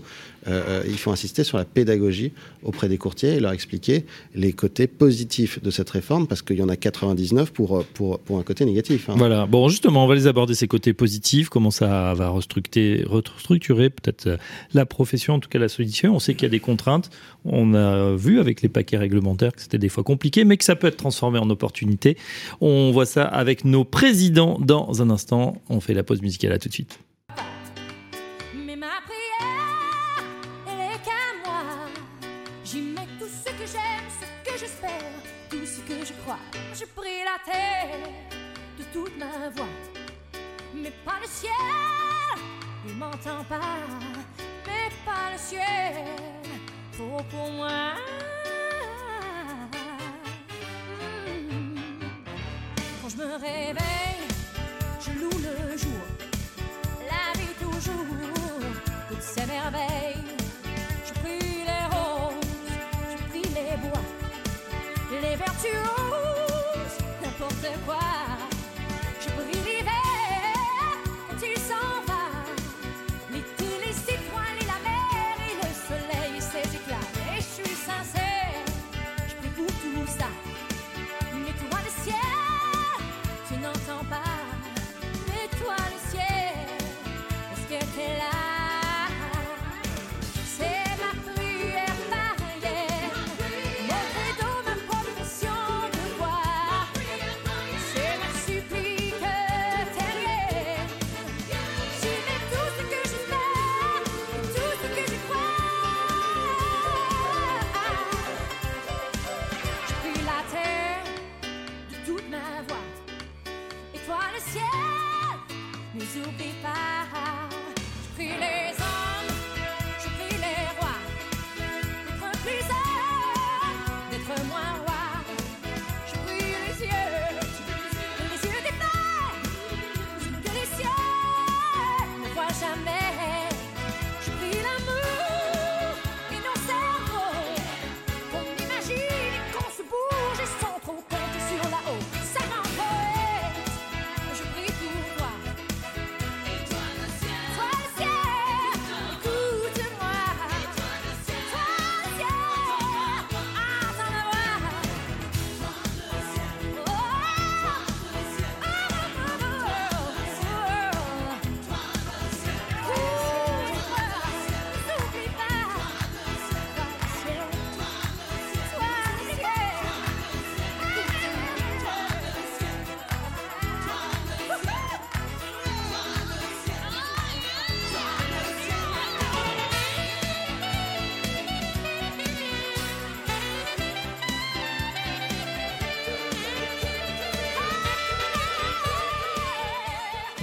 [0.86, 2.32] Il faut insister sur la pédagogie
[2.62, 6.62] auprès des courtiers et leur expliquer les côtés positifs de cette réforme, parce qu'il y
[6.62, 9.08] en a 99 pour, pour, pour un côté négatif.
[9.08, 9.14] Hein.
[9.16, 13.90] Voilà, bon justement, on va les aborder, ces côtés positifs, comment ça va restructurer, restructurer
[13.90, 14.38] peut-être
[14.72, 16.14] la profession, en tout cas la solution.
[16.14, 17.10] On sait qu'il y a des contraintes,
[17.44, 20.76] on a vu avec les paquets réglementaires que c'était des fois compliqué, mais que ça
[20.76, 22.16] peut être transformé en opportunité.
[22.60, 25.60] On voit ça avec nos présidents dans un instant.
[25.68, 26.98] On fait la pause musicale à tout de suite.
[41.20, 41.52] Le ciel.
[42.86, 43.76] Il m'entend pas,
[44.66, 46.04] mais pas le ciel.
[46.96, 47.92] Pour, pour moi.
[53.02, 54.28] Quand je me réveille,
[55.00, 56.04] je loue le jour,
[57.08, 57.94] la vie toujours,
[59.08, 60.24] toutes ces merveilles.
[61.06, 62.34] Je prie les roses,
[63.12, 64.02] je prie les bois,
[65.22, 65.97] les vertus,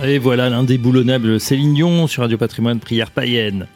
[0.07, 3.67] Et voilà l'indéboulonnable Céline Dion sur Radio Patrimoine, prière païenne.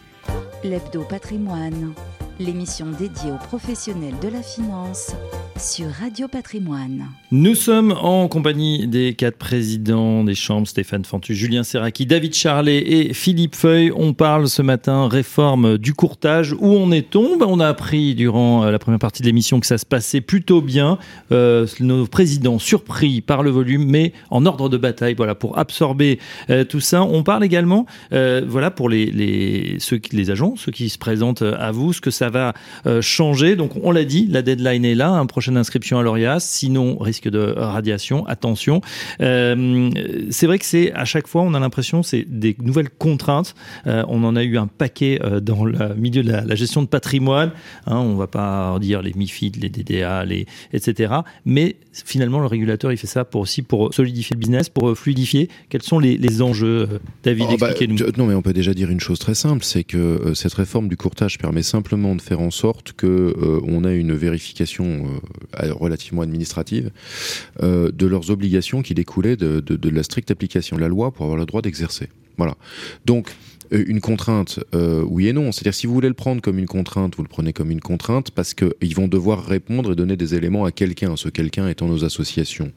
[0.64, 1.94] L'Hebdo Patrimoine,
[2.40, 5.14] l'émission dédiée aux professionnels de la finance
[5.60, 7.10] sur Radio Patrimoine.
[7.32, 12.78] Nous sommes en compagnie des quatre présidents des chambres, Stéphane Fantu, Julien Serraki, David Charlet
[12.78, 13.92] et Philippe Feuille.
[13.94, 16.54] On parle ce matin réforme du courtage.
[16.54, 19.66] Où on est tombé On a appris durant euh, la première partie de l'émission que
[19.66, 20.98] ça se passait plutôt bien.
[21.34, 26.20] Euh, nos présidents surpris par le volume, mais en ordre de bataille, voilà, pour absorber
[26.50, 27.04] euh, tout ça.
[27.04, 31.92] On parle également, voilà, pour les, ceux les agents, ceux qui se présentent à vous,
[31.92, 32.54] ce que ça va
[33.02, 33.58] changer.
[33.58, 35.10] Donc, on l'a dit, la deadline est là.
[35.10, 38.82] Un prochain d'inscription à l'ORIAS, sinon risque de radiation, attention.
[39.22, 39.90] Euh,
[40.30, 43.56] c'est vrai que c'est à chaque fois, on a l'impression c'est des nouvelles contraintes.
[43.88, 46.88] Euh, on en a eu un paquet euh, dans le milieu de la, gestion de
[46.88, 47.52] patrimoine.
[47.86, 51.14] Hein, on va pas dire les MIFID, les DDA, les etc.
[51.46, 55.50] Mais finalement, le régulateur, il fait ça pour aussi pour solidifier le business, pour fluidifier.
[55.70, 56.88] Quels sont les, enjeux,
[57.24, 58.12] David oh, bah, Expliquez-nous.
[58.18, 60.98] non, mais on peut déjà dire une chose très simple, c'est que cette réforme du
[60.98, 63.36] courtage permet simplement de faire en sorte que
[63.66, 65.08] on a une vérification
[65.54, 66.92] relativement administrative
[67.62, 71.26] euh, de leurs obligations qui découlaient de, de, la stricte application de la loi pour
[71.26, 72.10] avoir le droit d'exercer.
[72.38, 72.56] Voilà.
[73.06, 73.34] Donc euh,
[73.72, 75.52] une contrainte, euh, oui et non.
[75.52, 78.32] C'est-à-dire si vous voulez le prendre comme une contrainte, vous le prenez comme une contrainte
[78.32, 82.04] parce qu'ils vont devoir répondre et donner des éléments à quelqu'un, ce quelqu'un étant nos
[82.04, 82.72] associations.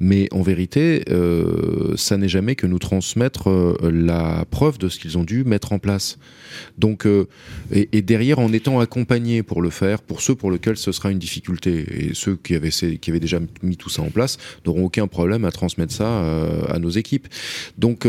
[0.00, 4.98] Mais en vérité, euh, ça n'est jamais que nous transmettre euh, la preuve de ce
[4.98, 6.18] qu'ils ont dû mettre en place.
[6.78, 7.28] Donc, euh,
[7.72, 11.10] et, et, derrière, en étant accompagnés pour le faire, pour ceux pour lesquels ce sera
[11.10, 14.84] une difficulté, et ceux qui avaient, qui avaient déjà mis tout ça en place n'auront
[14.84, 17.28] aucun problème à transmettre ça euh, à nos équipes.
[17.78, 18.06] Donc,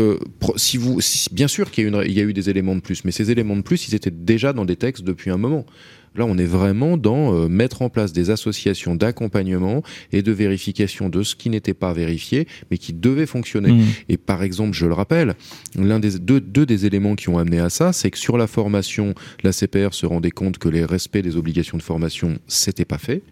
[0.56, 3.30] si vous, bien sûr qu'il y, y, a eu des éléments de plus, mais ces
[3.30, 5.66] éléments de plus, ils étaient déjà dans des textes depuis un moment.
[6.14, 9.82] Là, on est vraiment dans euh, mettre en place des associations d'accompagnement
[10.12, 13.72] et de vérification de ce qui n'était pas vérifié, mais qui devait fonctionner.
[13.72, 13.84] Mmh.
[14.10, 15.34] Et par exemple, je le rappelle,
[15.74, 18.46] l'un des deux, deux, des éléments qui ont amené à ça, c'est que sur la
[18.46, 22.98] formation, la CPR se rendait compte que les respects des obligations de formation, c'était pas
[22.98, 23.22] fait.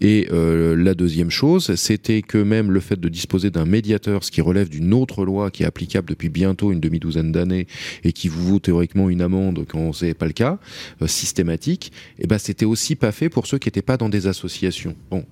[0.00, 4.30] Et euh, la deuxième chose, c'était que même le fait de disposer d'un médiateur, ce
[4.30, 7.66] qui relève d'une autre loi qui est applicable depuis bientôt une demi-douzaine d'années
[8.04, 10.58] et qui vous vaut théoriquement une amende quand c'est pas le cas,
[11.02, 14.08] euh, systématique, et eh ben c'était aussi pas fait pour ceux qui n'étaient pas dans
[14.08, 14.94] des associations.
[15.10, 15.24] Bon,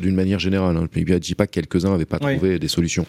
[0.00, 2.36] d'une manière générale, hein, je ne dis pas que quelques-uns n'avaient pas oui.
[2.36, 3.06] trouvé des solutions.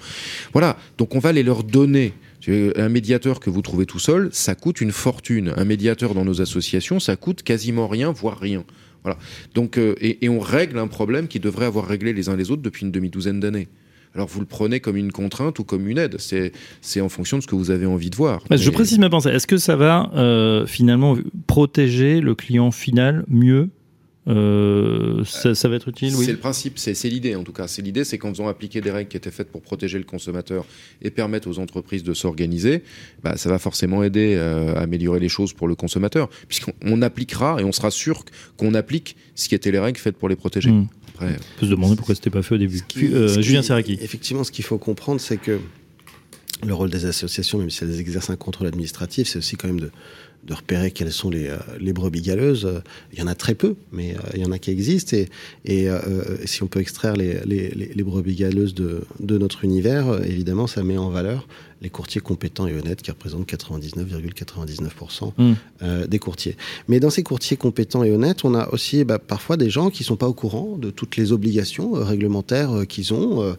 [0.53, 2.13] Voilà, donc on va les leur donner.
[2.47, 5.53] Un médiateur que vous trouvez tout seul, ça coûte une fortune.
[5.57, 8.63] Un médiateur dans nos associations, ça coûte quasiment rien, voire rien.
[9.05, 9.19] Voilà.
[9.53, 12.49] Donc, euh, et, et, on règle un problème qui devrait avoir réglé les uns les
[12.49, 13.67] autres depuis une demi-douzaine d'années.
[14.15, 16.17] Alors vous le prenez comme une contrainte ou comme une aide.
[16.19, 18.41] C'est en fonction de ce que vous avez envie de voir.
[18.49, 18.57] Mais...
[18.57, 19.29] Je précise ma pensée.
[19.29, 23.69] Est-ce que ça va euh, finalement protéger le client final mieux
[24.27, 26.25] euh, ça, ça, va être utile, oui.
[26.25, 27.67] C'est le principe, c'est l'idée en tout cas.
[27.67, 30.65] C'est l'idée, c'est qu'en faisant appliquer des règles qui étaient faites pour protéger le consommateur
[31.01, 32.83] et permettre aux entreprises de s'organiser,
[33.23, 37.57] bah, ça va forcément aider euh, à améliorer les choses pour le consommateur, puisqu'on appliquera
[37.59, 38.23] et on sera sûr
[38.57, 40.71] qu'on applique ce qui était les règles faites pour les protéger.
[40.71, 40.87] Mmh.
[41.13, 42.81] Après, on peut se demander pourquoi c'était pas fait au début.
[42.87, 43.97] Qui, euh, Julien Serraki.
[44.01, 45.59] Effectivement, ce qu'il faut comprendre, c'est que
[46.65, 49.79] le rôle des associations, même si elles exercent un contrôle administratif, c'est aussi quand même
[49.79, 49.91] de
[50.45, 52.81] de repérer quelles sont les, euh, les brebis galeuses.
[53.13, 55.15] Il y en a très peu, mais euh, il y en a qui existent.
[55.15, 55.29] Et,
[55.65, 55.99] et euh,
[56.45, 60.83] si on peut extraire les, les, les brebis galeuses de, de, notre univers, évidemment, ça
[60.83, 61.47] met en valeur
[61.85, 65.53] les courtiers compétents et honnêtes qui représentent 99,99% mmh.
[65.83, 66.57] euh, des courtiers.
[66.87, 70.03] Mais dans ces courtiers compétents et honnêtes, on a aussi bah, parfois des gens qui
[70.03, 73.55] sont pas au courant de toutes les obligations euh, réglementaires euh, qu'ils ont.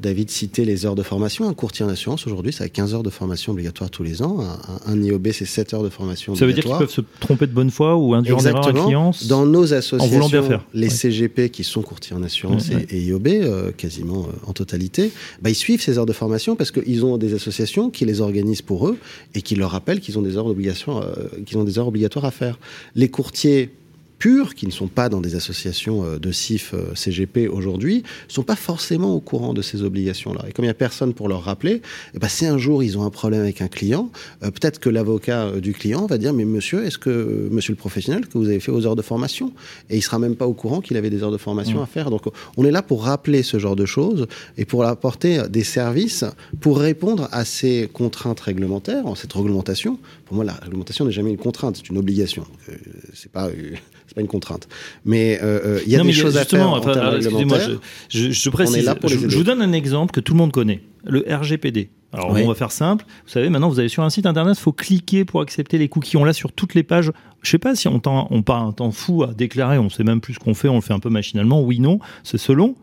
[0.00, 1.46] David citait les heures de formation.
[1.46, 4.40] Un courtier en assurance aujourd'hui, ça a 15 heures de formation obligatoire tous les ans.
[4.40, 6.78] Un, un IOB, c'est 7 heures de formation ça obligatoire.
[6.78, 8.72] Ça veut dire qu'ils peuvent se tromper de bonne foi ou induire en erreur un
[8.72, 10.64] client Dans nos associations, bien faire.
[10.72, 10.92] les ouais.
[10.92, 15.54] CGP qui sont courtiers en assurance ouais, et, et, IOB, quasiment en totalité, bah, ils
[15.54, 17.57] suivent ces heures de formation parce qu'ils ont des associations
[17.90, 18.98] qui les organisent pour eux
[19.34, 20.36] et qui leur rappellent qu'ils ont des
[21.02, 22.58] euh, qu'ils ont des heures obligatoires à faire.
[22.94, 23.70] Les courtiers
[24.18, 28.42] purs, qui ne sont pas dans des associations euh, de CIF euh, CGP aujourd'hui, sont
[28.42, 30.44] pas forcément au courant de ces obligations-là.
[30.48, 31.82] Et comme il n'y a personne pour leur rappeler,
[32.14, 34.10] eh ben, si un jour ils ont un problème avec un client,
[34.42, 38.26] euh, peut-être que l'avocat du client va dire, mais monsieur, est-ce que, monsieur le professionnel,
[38.26, 39.52] que vous avez fait vos heures de formation?
[39.90, 41.82] Et il sera même pas au courant qu'il avait des heures de formation mmh.
[41.82, 42.10] à faire.
[42.10, 42.24] Donc
[42.56, 44.26] on est là pour rappeler ce genre de choses
[44.56, 46.24] et pour apporter des services
[46.60, 49.98] pour répondre à ces contraintes réglementaires, cette réglementation.
[50.28, 52.44] Pour moi, la réglementation n'est jamais une contrainte, c'est une obligation.
[52.68, 52.74] Euh,
[53.14, 53.48] c'est pas
[54.06, 54.68] c'est pas une contrainte.
[55.06, 57.18] Mais euh, il y a non, des choses à faire en termes.
[57.18, 57.78] Je,
[58.10, 61.24] je, je, précise, je, je, vous donne un exemple que tout le monde connaît, le
[61.26, 61.88] RGPD.
[62.12, 62.42] Alors oui.
[62.42, 63.04] on va faire simple.
[63.24, 65.88] Vous savez, maintenant vous allez sur un site internet, il faut cliquer pour accepter les
[65.88, 66.16] cookies.
[66.16, 67.12] On l'a sur toutes les pages.
[67.42, 70.20] Je sais pas si on, on part un temps fou à déclarer, on sait même
[70.20, 71.62] plus ce qu'on fait, on le fait un peu machinalement.
[71.62, 72.74] Oui, non, c'est selon.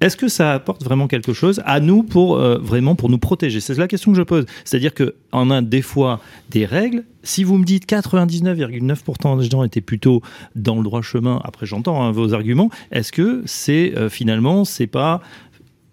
[0.00, 3.60] Est-ce que ça apporte vraiment quelque chose à nous pour euh, vraiment pour nous protéger?
[3.60, 4.46] C'est la question que je pose.
[4.64, 7.04] C'est-à-dire que on a des fois des règles.
[7.22, 10.22] Si vous me dites 99,9% des gens étaient plutôt
[10.56, 12.70] dans le droit chemin, après j'entends hein, vos arguments.
[12.90, 15.20] Est-ce que c'est euh, finalement c'est pas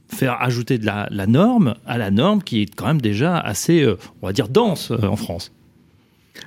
[0.08, 3.82] faire ajouter de la, la, norme à la norme qui est quand même déjà assez,
[3.82, 5.52] euh, on va dire, dense euh, en France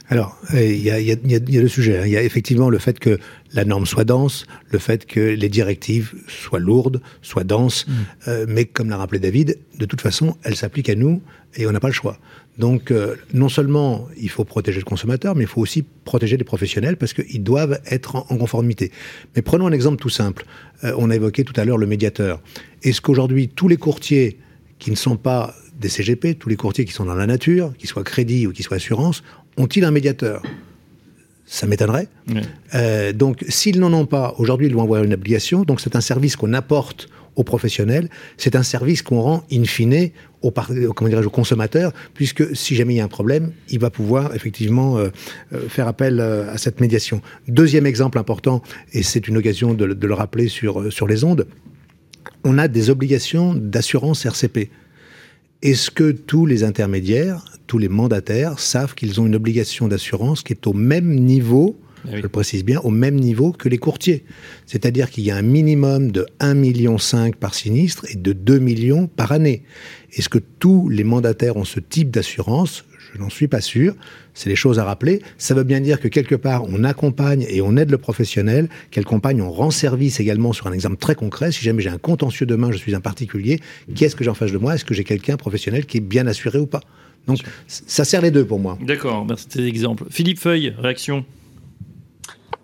[0.09, 2.03] alors, il y, a, y, a, y a le sujet.
[2.05, 3.19] Il y a effectivement le fait que
[3.53, 7.93] la norme soit dense, le fait que les directives soient lourdes, soient denses, mmh.
[8.29, 11.23] euh, mais comme l'a rappelé David, de toute façon, elles s'appliquent à nous
[11.57, 12.19] et on n'a pas le choix.
[12.61, 16.45] Donc, euh, non seulement il faut protéger le consommateur, mais il faut aussi protéger les
[16.45, 18.93] professionnels parce qu'ils doivent être en, en, conformité.
[19.35, 20.45] Mais prenons un exemple tout simple.
[20.85, 22.43] Euh, on a évoqué tout à l'heure le médiateur.
[22.83, 24.37] Est-ce qu'aujourd'hui, tous les courtiers
[24.79, 27.87] qui ne sont pas des CGP, tous les courtiers qui sont dans la nature, qui
[27.87, 29.23] soient crédit ou qui soient assurance,
[29.57, 30.43] ont-ils un médiateur?
[31.47, 32.09] Ça m'étonnerait.
[32.29, 32.43] Oui.
[32.75, 35.63] Euh, donc, s'ils n'en ont pas, aujourd'hui, ils vont avoir une obligation.
[35.63, 40.11] Donc, c'est un service qu'on apporte aux professionnels, c'est un service qu'on rend in fine
[40.43, 40.51] au,
[41.31, 45.09] consommateur, puisque si jamais il y a un problème, il va pouvoir effectivement euh,
[45.53, 47.21] euh, faire appel euh, à cette médiation.
[47.49, 51.47] Deuxième exemple important, et c'est une occasion de, de, le rappeler sur, sur les ondes,
[52.45, 54.71] on a des obligations d'assurance RCP.
[55.63, 60.55] Est-ce que tous les intermédiaires, tous les mandataires savent qu'ils ont une obligation d'assurance qui
[60.55, 64.25] est au même niveau ah je le précise bien, au même niveau que les courtiers.
[64.67, 66.97] C'est-à-dire qu'il y a un minimum de 1,5 million
[67.39, 69.63] par sinistre et de 2 millions par année.
[70.13, 72.85] Est-ce que tous les mandataires ont ce type d'assurance?
[73.13, 73.95] Je n'en suis pas sûr.
[74.35, 75.21] C'est les choses à rappeler.
[75.37, 79.43] Ça veut bien dire que quelque part, on accompagne et on aide le professionnel, qu'accompagne,
[79.43, 81.51] on rend service également sur un exemple très concret.
[81.51, 83.61] Si jamais j'ai un contentieux demain, je suis un particulier,
[83.95, 84.77] qu'est-ce que j'en face de moi?
[84.77, 86.81] Est-ce que j'ai quelqu'un professionnel qui est bien assuré ou pas?
[87.27, 88.79] Donc, ça sert les deux pour moi.
[88.81, 90.05] D'accord, merci de ces exemples.
[90.11, 91.25] Philippe Feuille, réaction?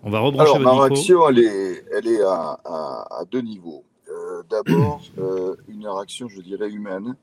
[0.07, 3.83] On va rebrancher Alors, ma réaction, elle est, elle est à, deux niveaux.
[4.09, 7.17] Euh, d'abord, euh, une réaction, je dirais, humaine,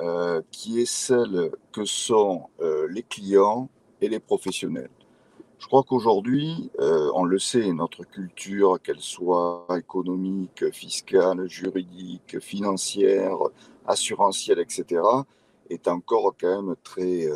[0.00, 2.46] euh, qui est celle que sont
[2.90, 3.68] les clients
[4.00, 4.90] et les professionnels.
[5.60, 13.36] Je crois qu'aujourd'hui, on le sait, notre culture, qu'elle soit économique, fiscale, juridique, financière,
[13.86, 15.02] assurantielle, etc.,
[15.70, 17.28] est encore quand même très,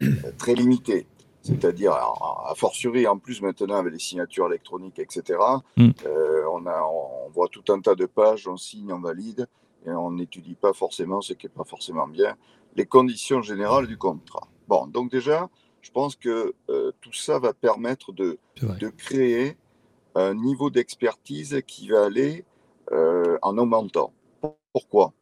[0.38, 1.06] très limitée.
[1.42, 5.40] C'est-à-dire, a fortiori, en plus maintenant avec les signatures électroniques, etc.,
[5.76, 5.90] mm.
[6.06, 9.48] euh, on, a, on voit tout un tas de pages, on signe, on valide,
[9.84, 12.36] et on n'étudie pas forcément ce qui n'est pas forcément bien,
[12.76, 14.48] les conditions générales du contrat.
[14.68, 15.48] Bon, donc déjà,
[15.80, 19.56] je pense que euh, tout ça va permettre de, de, créer
[20.14, 22.44] un niveau d'expertise qui va aller
[22.92, 24.12] euh, en augmentant.
[24.72, 25.12] Pourquoi?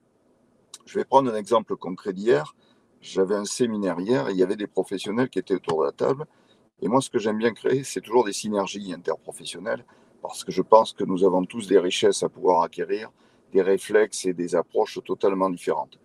[0.85, 2.54] Je vais prendre un exemple concret d'hier.
[3.01, 5.93] J'avais un séminaire hier et il y avait des professionnels qui étaient autour de la
[5.93, 6.27] table.
[6.83, 9.85] Et moi, ce que j'aime bien créer, c'est toujours des synergies interprofessionnelles
[10.23, 13.11] parce que je pense que nous avons tous des richesses à pouvoir acquérir,
[13.53, 15.99] des réflexes et des approches totalement différentes.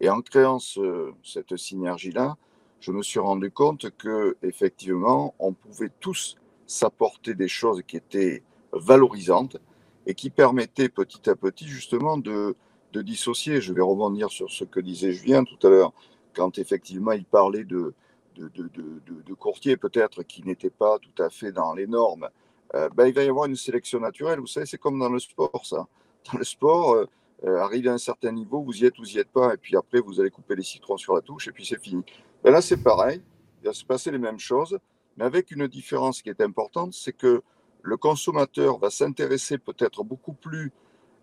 [0.00, 2.36] Et en créant cette synergie-là,
[2.80, 6.36] je me suis rendu compte que effectivement, on pouvait tous
[6.66, 9.58] s'apporter des choses qui étaient valorisantes
[10.06, 12.56] et qui permettaient petit à petit justement de,
[12.92, 13.60] de dissocier.
[13.60, 15.92] Je vais rebondir sur ce que disait Julien tout à l'heure
[16.34, 17.94] quand effectivement il parlait de,
[18.36, 22.28] de, de, courtiers peut-être qui n'étaient pas tout à fait dans les normes,
[22.74, 24.38] euh, ben, il va y avoir une sélection naturelle.
[24.38, 25.86] Vous savez, c'est comme dans le sport, ça.
[26.30, 27.06] Dans le sport, euh,
[27.44, 29.56] euh, arrivé à un certain niveau, vous y êtes ou vous y êtes pas, et
[29.56, 32.02] puis après, vous allez couper les citrons sur la touche, et puis c'est fini.
[32.44, 33.22] Ben là, c'est pareil.
[33.62, 34.78] Il va se passer les mêmes choses,
[35.16, 37.42] mais avec une différence qui est importante, c'est que
[37.82, 40.70] le consommateur va s'intéresser peut-être beaucoup plus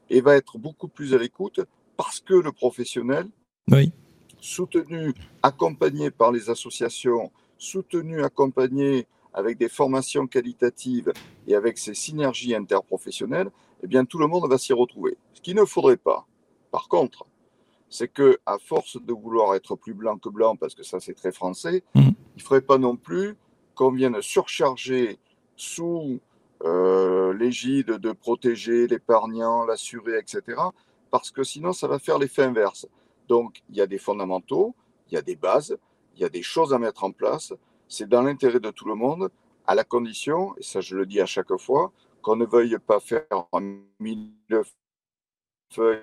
[0.09, 1.61] et va être beaucoup plus à l'écoute
[1.95, 3.27] parce que le professionnel
[3.71, 3.91] oui
[4.39, 11.13] soutenu, accompagné par les associations, soutenu, accompagné avec des formations qualitatives
[11.47, 13.51] et avec ces synergies interprofessionnelles,
[13.83, 15.17] eh bien tout le monde va s'y retrouver.
[15.33, 16.25] Ce qu'il ne faudrait pas,
[16.71, 17.25] par contre,
[17.89, 21.13] c'est que à force de vouloir être plus blanc que blanc, parce que ça c'est
[21.13, 22.01] très français, mmh.
[22.01, 23.35] il ne faudrait pas non plus
[23.75, 25.19] qu'on vienne surcharger
[25.55, 26.19] sous
[26.63, 30.59] euh, l'égide de protéger l'épargnant, l'assuré, etc.
[31.11, 32.87] Parce que sinon ça va faire l'effet inverse.
[33.27, 34.75] Donc, il y a des fondamentaux,
[35.09, 35.77] il y a des bases,
[36.15, 37.53] il y a des choses à mettre en place.
[37.87, 39.29] C'est dans l'intérêt de tout le monde,
[39.65, 42.99] à la condition, et ça je le dis à chaque fois, qu'on ne veuille pas
[42.99, 43.23] faire
[43.99, 44.31] mille
[45.73, 46.01] feuilles.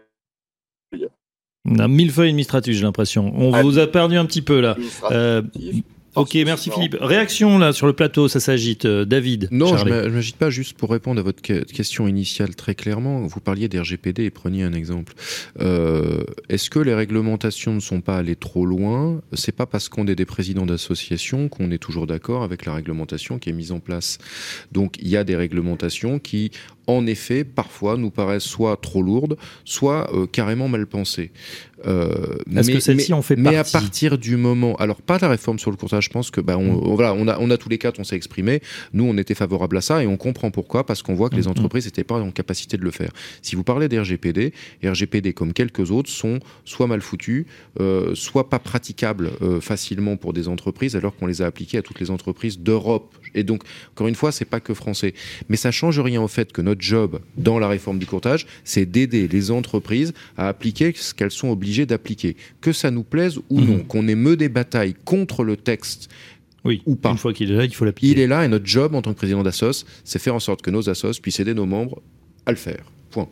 [1.67, 3.33] On a mille feuilles administratives, j'ai l'impression.
[3.35, 4.77] On vous a perdu un petit peu là.
[6.15, 6.97] Ok, merci Philippe.
[7.01, 8.85] Réaction là sur le plateau, ça s'agite.
[8.85, 9.49] Euh, David.
[9.51, 10.51] Non, je ne m'agite pas.
[10.51, 14.73] Juste pour répondre à votre question initiale très clairement, vous parliez d'RGPD et preniez un
[14.73, 15.15] exemple.
[15.61, 19.21] Euh, Est-ce que les réglementations ne sont pas allées trop loin?
[19.33, 23.39] C'est pas parce qu'on est des présidents d'associations qu'on est toujours d'accord avec la réglementation
[23.39, 24.19] qui est mise en place.
[24.73, 26.51] Donc il y a des réglementations qui
[26.87, 31.31] en effet, parfois, nous paraissent soit trop lourdes, soit euh, carrément mal pensées.
[31.87, 35.59] Euh, Est-ce que celle-ci en fait Mais à partir du moment, alors pas la réforme
[35.59, 36.95] sur le courtage, je pense que bah, on, mm.
[36.95, 38.63] voilà, on a, on a tous les quatre, on s'est exprimé.
[38.93, 41.43] Nous, on était favorable à ça et on comprend pourquoi, parce qu'on voit que les
[41.43, 41.51] mm, mm.
[41.51, 43.11] entreprises n'étaient pas en capacité de le faire.
[43.43, 47.47] Si vous parlez d'RGPD, RGPD comme quelques autres sont soit mal foutus,
[47.81, 51.83] euh, soit pas praticables euh, facilement pour des entreprises, alors qu'on les a appliqués à
[51.83, 53.15] toutes les entreprises d'Europe.
[53.35, 55.15] Et donc, encore une fois, c'est pas que français,
[55.49, 58.87] mais ça change rien au fait que notre job dans la réforme du courtage, c'est
[58.87, 62.37] d'aider les entreprises à appliquer ce qu'elles sont obligées d'appliquer.
[62.61, 63.85] Que ça nous plaise ou non, mhm.
[63.85, 66.09] qu'on émeut des batailles contre le texte
[66.65, 67.11] oui, ou pas.
[67.11, 68.13] Une fois qu'il est là, il faut l'appliquer.
[68.13, 70.63] Il est là et notre job en tant que président d'Assos, c'est faire en sorte
[70.63, 72.01] que nos Assos puissent aider nos membres
[72.47, 72.91] à le faire.
[73.11, 73.29] Point.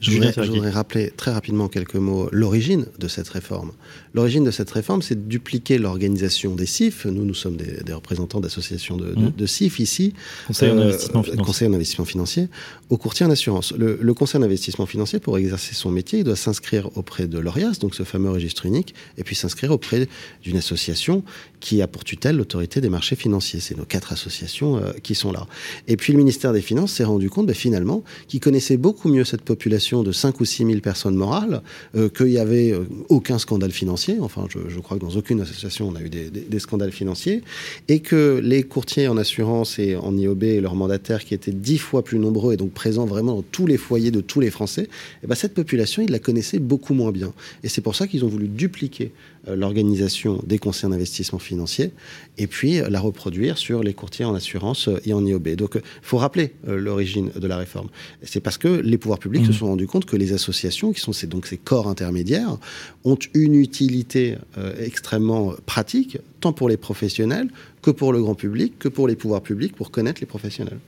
[0.00, 3.72] Je voudrais, rappeler très rapidement quelques mots l'origine de cette réforme.
[4.14, 7.06] L'origine de cette réforme, c'est de dupliquer l'organisation des CIF.
[7.06, 9.46] Nous, nous sommes des, représentants d'associations de, mmh.
[9.46, 10.12] CIF ici.
[10.46, 11.44] Conseil en euh, investissement financier.
[11.44, 12.48] Conseil en investissement financier.
[12.90, 13.72] Au courtier en assurance.
[13.72, 17.38] Le, le conseil en investissement financier, pour exercer son métier, il doit s'inscrire auprès de
[17.38, 20.08] l'ORIAS, donc ce fameux registre unique, et puis s'inscrire auprès
[20.42, 21.22] d'une association
[21.60, 23.60] qui a pour tutelle l'autorité des marchés financiers.
[23.60, 25.46] C'est nos quatre associations euh, qui sont là.
[25.88, 29.24] Et puis le ministère des Finances s'est rendu compte, ben, finalement, qu'il connaissait beaucoup mieux
[29.24, 31.62] cette population de 5 ou 6 000 personnes morales,
[31.94, 35.88] euh, qu'il n'y avait euh, aucun scandale financier, enfin je, crois que dans aucune association
[35.88, 37.42] on a eu des, scandales financiers,
[37.88, 41.78] et que les courtiers en assurance et en IOB et leurs mandataires qui étaient dix
[41.78, 44.82] fois plus nombreux et donc présents vraiment dans tous les foyers de tous les Français,
[44.82, 44.88] et
[45.24, 47.32] eh ben cette population, ils la connaissaient beaucoup moins bien.
[47.62, 49.12] Et c'est pour ça qu'ils ont voulu dupliquer
[49.46, 51.92] l'organisation des conseils d'investissement financier
[52.38, 55.50] et puis la reproduire sur les courtiers en assurance et en IOB.
[55.50, 57.88] Donc il faut rappeler l'origine de la réforme.
[58.22, 59.54] C'est parce que les pouvoirs publics se mmh.
[59.54, 62.58] sont rendu compte que les associations, qui sont ces, donc ces corps intermédiaires,
[63.04, 67.48] ont une utilité euh, extrêmement pratique, tant pour les professionnels
[67.82, 70.78] que pour le grand public, que pour les pouvoirs publics, pour connaître les professionnels.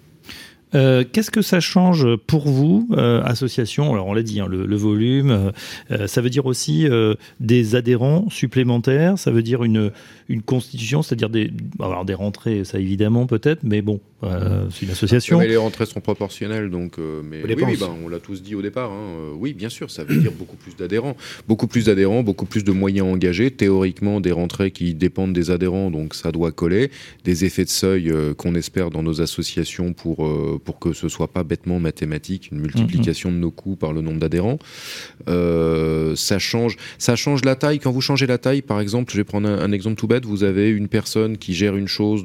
[0.75, 3.93] Euh, qu'est-ce que ça change pour vous, euh, association?
[3.93, 5.53] Alors on l'a dit, hein, le, volume,
[6.07, 6.87] ça veut dire aussi
[7.41, 9.91] des adhérents supplémentaires, ça veut dire une,
[10.29, 11.51] une constitution, c'est-à-dire des,
[11.81, 15.39] alors des rentrées, ça évidemment peut-être, mais bon, euh, c'est une association.
[15.39, 16.99] Mais les rentrées sont proportionnelles, donc.
[16.99, 18.91] Euh, mais oui, oui ben, on l'a tous dit au départ.
[18.91, 21.17] Hein, euh, oui, bien sûr, ça veut dire beaucoup plus d'adhérents,
[21.47, 23.51] beaucoup plus d'adhérents, beaucoup plus de moyens engagés.
[23.53, 26.91] Théoriquement, des rentrées qui dépendent des adhérents, donc ça doit coller.
[27.25, 31.45] Des effets de seuil qu'on espère dans nos associations pour pour que ce soit pas
[31.45, 34.59] bêtement mathématique, une multiplication de nos coûts par le nombre d'adhérents.
[35.27, 37.79] ça change, ça change la taille.
[37.79, 40.45] Quand vous changez la taille, par exemple, je vais prendre un exemple tout bête vous
[40.45, 42.25] avez une personne qui gère une chose,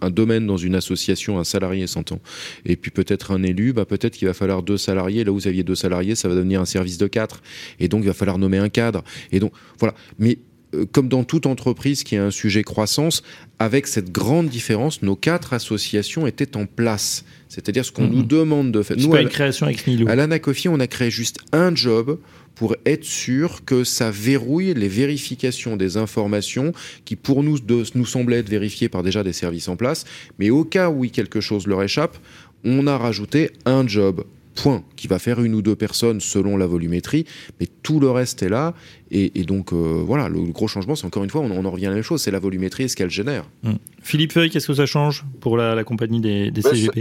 [0.00, 2.20] un, domaine dans une association, un salarié s'entend,
[2.64, 5.24] et puis peut-être un élu, bah peut-être qu'il va falloir deux salariés.
[5.24, 7.42] Là où vous aviez deux salariés, ça va devenir un service de quatre,
[7.78, 9.02] et donc il va falloir nommer un cadre.
[9.32, 9.94] Et donc voilà.
[10.18, 10.49] Mais euh,
[10.92, 13.22] comme dans toute entreprise qui a un sujet croissance,
[13.58, 17.24] avec cette grande différence, nos quatre associations étaient en place.
[17.48, 18.14] C'est-à-dire ce qu'on mm-hmm.
[18.14, 18.96] nous demande de faire.
[18.96, 22.18] Nous, pas une création avec À l'Anacofi, on a créé juste un job
[22.54, 26.72] pour être sûr que ça verrouille les vérifications des informations
[27.04, 27.58] qui pour nous
[27.94, 30.04] nous semblaient être vérifiées par déjà des services en place,
[30.38, 32.18] mais au cas où quelque chose leur échappe,
[32.64, 34.24] on a rajouté un job
[34.62, 37.24] point qui va faire une ou deux personnes selon la volumétrie,
[37.58, 38.74] mais tout le reste est là.
[39.10, 41.90] Et, donc euh, voilà, le gros changement, c'est encore une fois, on, en revient à
[41.90, 43.44] la même chose, c'est la volumétrie et ce qu'elle génère.
[43.64, 43.78] Hum.
[44.02, 47.00] Philippe Feuille, qu'est-ce que ça change pour la, compagnie des, ben, CGP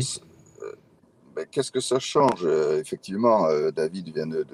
[1.36, 2.42] ben, Qu'est-ce que ça change?
[2.44, 4.46] Euh, Effectivement, euh, David vient de,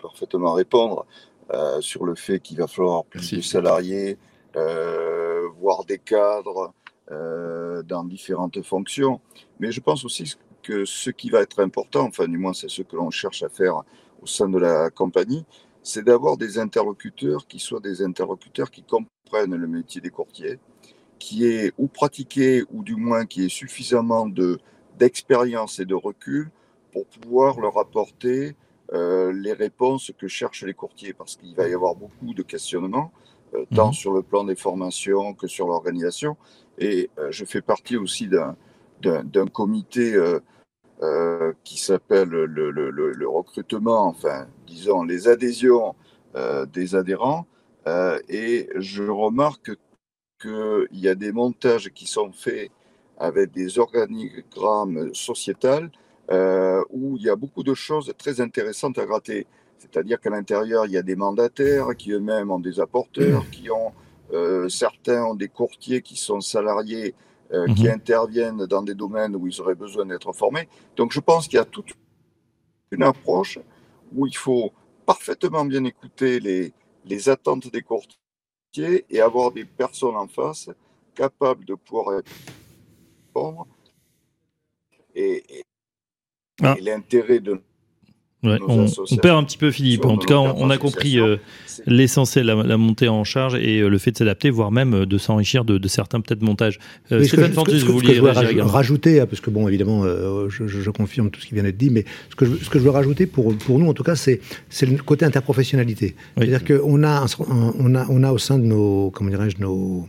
[0.00, 1.06] parfaitement répondre
[1.52, 4.18] euh, sur le fait qu'il va falloir plus de salariés,
[4.56, 6.72] euh, voire des cadres
[7.10, 9.20] euh, dans différentes fonctions.
[9.60, 10.34] Mais je pense aussi
[10.66, 13.48] que ce qui va être important, enfin du moins c'est ce que l'on cherche à
[13.48, 13.82] faire
[14.20, 15.44] au sein de la compagnie,
[15.84, 20.58] c'est d'avoir des interlocuteurs qui soient des interlocuteurs qui comprennent le métier des courtiers,
[21.20, 24.58] qui est ou pratiqué ou du moins qui ait suffisamment de
[24.98, 26.50] d'expérience et de recul
[26.92, 28.56] pour pouvoir leur apporter
[28.92, 33.12] euh, les réponses que cherchent les courtiers, parce qu'il va y avoir beaucoup de questionnements,
[33.54, 33.92] euh, tant mhm.
[33.92, 36.36] sur le plan des formations que sur l'organisation.
[36.78, 40.16] Et euh, je fais partie aussi d'un comité
[41.64, 45.94] qui s'appelle le, le, recrutement, enfin, disons, les adhésions
[46.72, 47.46] des adhérents.
[48.28, 49.72] et je remarque
[50.40, 52.70] qu'il y a des montages qui sont faits
[53.18, 55.90] avec des organigrammes sociétals
[56.30, 59.46] euh, où il y a beaucoup de choses très intéressantes à gratter.
[59.78, 63.50] C'est-à-dire qu'à l'intérieur, il y a des mandataires qui eux-mêmes ont des apporteurs, mmh.
[63.50, 63.92] qui ont
[64.32, 67.14] euh, certains ont des courtiers qui sont salariés,
[67.52, 67.92] euh, qui mmh.
[67.92, 70.68] interviennent dans des domaines où ils auraient besoin d'être formés.
[70.96, 71.92] Donc je pense qu'il y a toute
[72.90, 73.58] une approche
[74.14, 74.72] où il faut
[75.04, 76.72] parfaitement bien écouter les,
[77.04, 80.68] les attentes des courtiers et avoir des personnes en face
[81.14, 82.22] capables de pouvoir
[83.34, 83.66] répondre
[85.14, 85.64] et,
[86.62, 86.76] ah.
[86.80, 87.60] l'intérêt de
[88.66, 90.04] on, perd un petit peu Philippe.
[90.04, 91.36] En tout cas, on, a compris euh,
[91.86, 95.18] l'essentiel, la, montée en charge et euh, le fait de s'adapter, voire même euh, de
[95.18, 96.78] s'enrichir de, certains peut-être montages.
[97.06, 101.54] Stéphane Fortus, vous vouliez rajouter, hein, parce que bon, évidemment, je, confirme tout ce qui
[101.54, 103.88] vient d'être dit, mais ce que, je, ce que je veux rajouter pour, pour nous,
[103.88, 104.40] en tout cas, c'est
[104.82, 106.14] le côté interprofessionnalité.
[106.36, 107.26] C'est-à-dire qu'on a,
[107.78, 110.08] on a, on a au sein de nos, comment dirais-je, nos,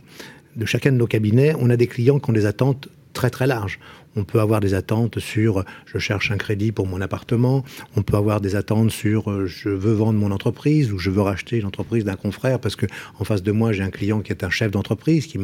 [0.56, 3.46] de chacun de nos cabinets, on a des clients qui ont des attentes très très
[3.46, 3.78] larges.
[4.18, 7.64] On peut avoir des attentes sur je cherche un crédit pour mon appartement.
[7.96, 11.22] On peut avoir des attentes sur euh, je veux vendre mon entreprise ou je veux
[11.22, 12.86] racheter l'entreprise d'un confrère parce que
[13.18, 15.38] en face de moi j'ai un client qui est un chef d'entreprise qui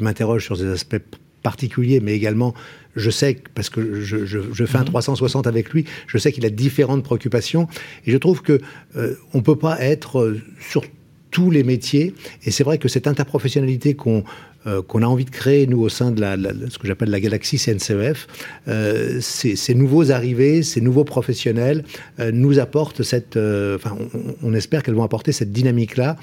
[0.00, 1.02] m'interroge sur des aspects
[1.42, 2.54] particulier, mais également,
[2.96, 5.48] je sais, parce que je, je, fais un 360 mhm.
[5.48, 7.66] avec lui, je sais qu'il a différentes préoccupations.
[8.06, 8.60] Et je trouve que
[8.96, 10.84] euh, on peut pas être euh, sur
[11.30, 12.14] tous les métiers.
[12.44, 14.24] Et c'est vrai que cette interprofessionnalité qu'on
[14.66, 16.22] euh, qu'on a envie de créer, nous, au sein de
[16.68, 18.26] ce que j'appelle la galaxie CNCEF,
[18.68, 21.82] euh, ces, nouveaux arrivés, ces nouveaux professionnels
[22.18, 23.38] euh, nous apportent cette...
[23.38, 23.96] Enfin,
[24.42, 26.16] on, espère qu'elles vont apporter cette dynamique-là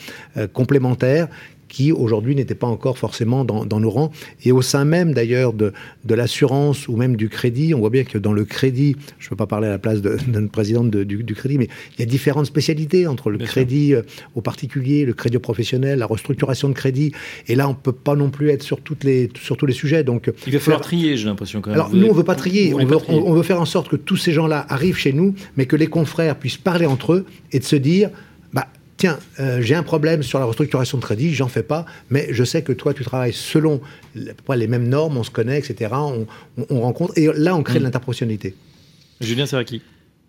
[0.53, 1.27] complémentaire
[1.67, 4.11] qui aujourd'hui n'étaient pas encore forcément dans, nos rangs.
[4.43, 5.73] Et au sein même d'ailleurs de,
[6.05, 9.29] de l'assurance ou même du crédit, on voit bien que dans le crédit, je ne
[9.29, 12.05] peux pas parler à la place de, notre présidente du, crédit, mais il y a
[12.05, 14.01] différentes spécialités entre le crédit euh,
[14.35, 17.11] au particulier, le crédit au professionnel, la restructuration de crédit.
[17.47, 19.73] Et là, on ne peut pas non plus être sur, toutes les, sur tous les
[19.73, 20.03] sujets.
[20.03, 21.79] Donc, il va falloir trier, j'ai l'impression quand même.
[21.79, 22.73] Alors, nous, on ne veut pas trier.
[22.73, 25.65] On veut, on veut faire en sorte que tous ces gens-là arrivent chez nous, mais
[25.65, 28.09] que les confrères puissent parler entre eux et de se dire
[28.97, 32.43] tiens, euh, j'ai un problème sur la restructuration de crédit, j'en fais pas, mais je
[32.43, 33.79] sais que toi, tu travailles selon
[34.55, 35.93] les mêmes normes, on se connaît, etc.
[36.69, 37.83] On, rencontre, et là, on crée de mm.
[37.83, 38.55] l'interprofessionnalité.
[39.21, 39.81] Julien qui?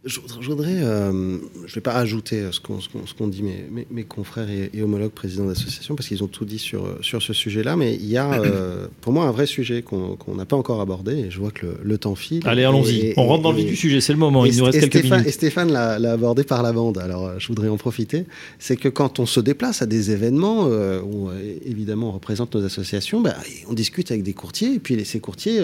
[0.08, 4.82] Je, voudrais, euh, je ne vais pas ajouter ce qu'ont dit mes, mes, confrères et,
[4.82, 8.16] homologues présidents d'association, parce qu'ils ont tout dit sur, sur ce sujet-là, mais il y
[8.16, 11.50] a euh, pour moi un vrai sujet qu'on n'a pas encore abordé, et je vois
[11.50, 12.42] que le, temps file.
[12.46, 14.80] Allez, allons-y, on rentre dans le vif du sujet, c'est le moment, il nous reste
[14.80, 15.28] quelques Stéphane, minutes.
[15.28, 18.24] Et Stéphane l'a abordé par la bande, alors euh, je voudrais en profiter,
[18.58, 21.30] c'est que quand on se déplace à des événements où
[21.64, 23.34] évidemment on représente nos associations, bah,
[23.68, 25.60] on discute avec des courtiers, et puis ces courtiers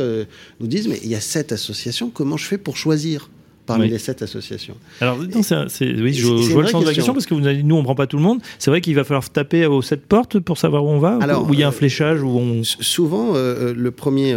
[0.60, 3.28] nous disent, mais il y a sept associations, comment je fais pour choisir?
[3.66, 4.76] Parmi les sept associations.
[5.00, 7.76] Alors, oui, je, vois le sens de la question parce que vous avez dit, nous,
[7.76, 8.40] on ne prend pas tout le monde.
[8.58, 11.48] C'est vrai qu'il va falloir taper aux sept portes pour savoir où on va Alors,
[11.48, 12.62] Où il y a un euh, fléchage où on...
[12.64, 14.34] Souvent, euh, euh, le premier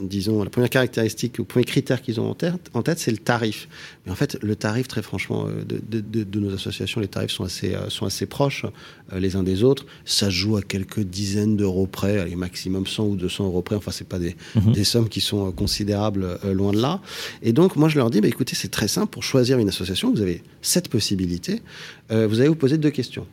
[0.00, 3.18] disons, la première caractéristique, le premier critère qu'ils ont en tête, en tête c'est le
[3.18, 3.68] tarif.
[4.04, 7.74] Mais en fait, le tarif, très franchement, euh, de, nos associations, les tarifs sont assez,
[7.74, 8.64] euh, sont assez proches
[9.12, 9.86] euh, les uns des autres.
[10.04, 13.76] Ça joue à quelques dizaines d'euros près, allez, maximum 100 ou 200 euros près.
[13.76, 14.72] Enfin, c'est pas des, mhm.
[14.72, 17.00] des, sommes qui sont considérables loin de là.
[17.42, 19.08] Et donc, moi, je leur dis, bah, écoutez, c'est très simple.
[19.08, 21.62] Pour choisir une association, vous avez sept possibilités.
[22.10, 23.26] vous allez vous poser deux questions.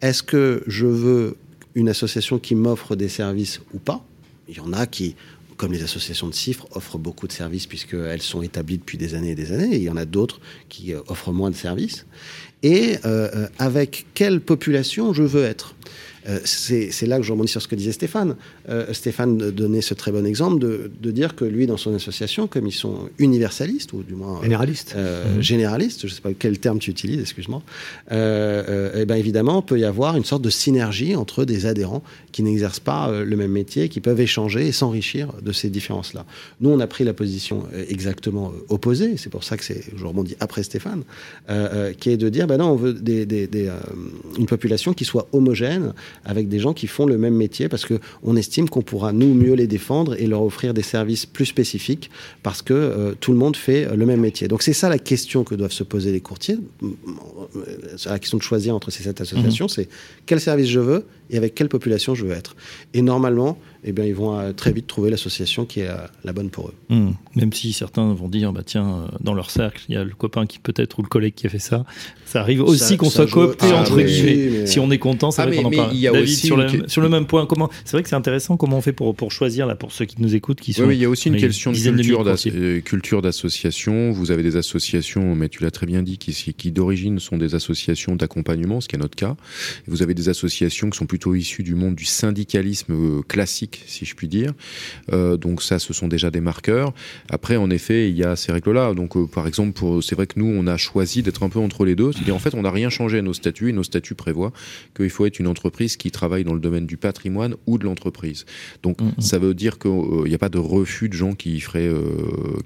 [0.00, 1.36] Est-ce que je veux
[1.74, 4.04] une association qui m'offre des services ou pas?
[4.48, 5.14] Il y en a qui
[5.60, 9.32] comme les associations de chiffres, offrent beaucoup de services puisqu'elles sont établies depuis des années
[9.32, 9.74] et des années.
[9.74, 10.40] Et il y en a d'autres
[10.70, 12.06] qui euh, offrent moins de services.
[12.62, 15.74] Et euh, euh, avec quelle population je veux être?
[16.44, 18.36] C'est là que je rebondis sur ce que disait Stéphane.
[18.68, 22.46] Euh, Stéphane donnait ce très bon exemple de, de, dire que lui, dans son association,
[22.46, 24.38] comme ils sont universalistes, ou du moins...
[24.38, 24.94] Euh, généralistes.
[24.96, 25.40] Mmh.
[25.40, 27.62] Généralistes, je ne sais pas quel terme tu utilises, excuse-moi.
[28.10, 32.02] et eh bien évidemment, il peut y avoir une sorte de synergie entre des adhérents
[32.32, 36.26] qui n'exercent pas le même métier, qui peuvent échanger et s'enrichir de ces différences-là.
[36.60, 40.62] Nous, on a pris la position exactement opposée, c'est pour ça que je rebondis après
[40.62, 41.02] Stéphane,
[41.98, 43.70] qui est de dire, ben non, on veut des, des, des,
[44.38, 45.92] une population qui soit homogène,
[46.24, 49.54] avec des gens qui font le même métier parce qu'on estime qu'on pourra nous mieux
[49.54, 52.10] les défendre et leur offrir des services plus spécifiques
[52.42, 54.48] parce que euh, tout le monde fait le même métier.
[54.48, 56.58] Donc c'est ça la question que doivent se poser les courtiers.
[58.06, 59.70] La question de choisir entre ces sept associations, mhm.
[59.70, 59.88] c'est
[60.26, 62.56] quel service je veux et avec quelle population je veux être.
[62.94, 66.32] Et normalement, eh bien, ils vont euh, très vite trouver l'association qui est euh, la
[66.32, 66.74] bonne pour eux.
[66.90, 67.12] Hmm.
[67.34, 70.10] Même si certains vont dire, bah, tiens, euh, dans leur cercle, il y a le
[70.10, 71.86] copain qui peut-être ou le collègue qui a fait ça.
[72.26, 74.66] Ça arrive aussi qu'on soit coopté ah, entre guillemets.
[74.66, 76.88] Si on est content, ça ah, va mais, Il y a David, aussi sur, le,
[76.88, 79.32] sur, le, même point, comment C'est vrai que c'est intéressant comment on fait pour, pour
[79.32, 80.84] choisir là pour ceux qui nous écoutent, qui sont.
[80.84, 84.10] Oui, il y a aussi une question de culture d'association.
[84.10, 87.54] Vous avez des associations, mais tu l'as très bien dit, qui, qui d'origine sont des
[87.54, 89.36] associations d'accompagnement, ce qui est notre cas.
[89.86, 94.14] Vous avez des associations qui sont plutôt issues du monde du syndicalisme classique, si je
[94.14, 94.54] puis dire.
[95.12, 96.94] Euh, donc ça, ce sont déjà des marqueurs.
[97.28, 98.94] Après, en effet, il y a ces règles-là.
[98.94, 101.84] Donc, euh, par exemple, c'est vrai que nous, on a choisi d'être un peu entre
[101.84, 102.12] les deux.
[102.12, 104.52] C'est-à-dire, en fait, on n'a rien changé à nos statuts et nos statuts prévoient
[104.96, 108.46] qu'il faut être une entreprise qui travaille dans le domaine du patrimoine ou de l'entreprise.
[108.82, 109.20] Donc, mm-hmm.
[109.20, 112.02] ça veut dire qu'il n'y a pas de refus de gens qui feraient, euh,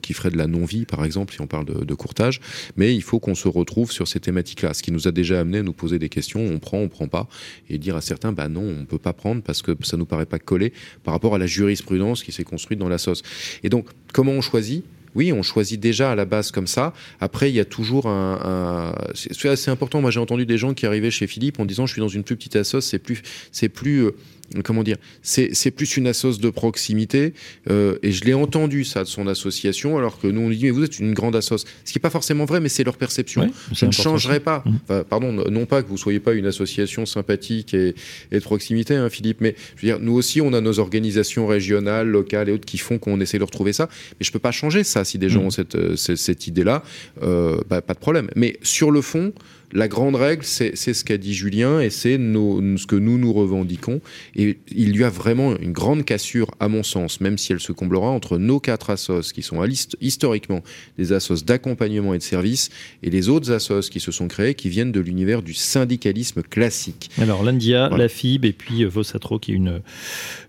[0.00, 2.40] qui feraient de la non-vie, par exemple, si on parle de, de courtage.
[2.76, 4.74] Mais il faut qu'on se retrouve sur ces thématiques-là.
[4.74, 6.38] Ce qui nous a déjà amené à nous poser des questions.
[6.38, 7.26] On prend, on prend pas.
[7.68, 10.26] Et dire à certains, bah non, on peut pas prendre parce que ça nous paraît
[10.26, 10.72] pas collé
[11.02, 13.22] par rapport à la jurisprudence qui s'est construite dans la sauce.
[13.62, 14.84] Et donc, comment on choisit?
[15.14, 16.92] Oui, on choisit déjà à la base comme ça.
[17.20, 18.94] Après, il y a toujours un.
[19.14, 20.00] C'est assez important.
[20.00, 22.24] Moi, j'ai entendu des gens qui arrivaient chez Philippe en disant Je suis dans une
[22.24, 23.22] plus petite assoce, c'est plus,
[23.52, 24.16] c'est plus euh,
[24.64, 27.34] comment dire, c'est plus une assoce de proximité.
[27.70, 30.70] Euh, et je l'ai entendu ça de son association, alors que nous on dit mais
[30.70, 31.64] vous êtes une grande assoce.
[31.84, 33.50] Ce qui n'est pas forcément vrai, mais c'est leur perception.
[33.74, 34.64] ça ne changerait pas.
[34.64, 35.02] Mmh.
[35.08, 37.94] pardon, non pas que vous soyez pas une association sympathique et,
[38.30, 42.08] de proximité, hein, Philippe, mais je veux dire, nous aussi on a nos organisations régionales,
[42.08, 43.88] locales et autres qui font qu'on essaie de retrouver ça.
[44.12, 45.46] Mais je peux pas changer ça si des gens mmh.
[45.46, 46.82] ont cette, euh, cette, idée-là,
[47.22, 48.28] euh, bah, pas de problème.
[48.36, 49.32] Mais sur le fond
[49.74, 54.00] la grande règle, c'est ce qu'a dit Julien et c'est ce que nous nous revendiquons.
[54.36, 57.72] Et il y a vraiment une grande cassure, à mon sens, même si elle se
[57.72, 59.60] comblera entre nos quatre assos qui sont
[60.00, 60.62] historiquement
[60.96, 62.70] des assos d'accompagnement et de service
[63.02, 67.10] et les autres assos qui se sont créés qui viennent de l'univers du syndicalisme classique.
[67.20, 69.80] Alors l'India, la FIB et puis euh, Vosatro qui est une,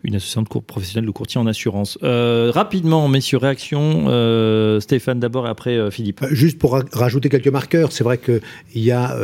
[0.03, 1.97] une association de professionnelle de courtier en assurance.
[2.03, 4.05] Euh, rapidement, messieurs, réaction.
[4.07, 6.23] Euh, Stéphane d'abord et après Philippe.
[6.31, 8.41] Juste pour rajouter quelques marqueurs, c'est vrai qu'il
[8.75, 9.14] y a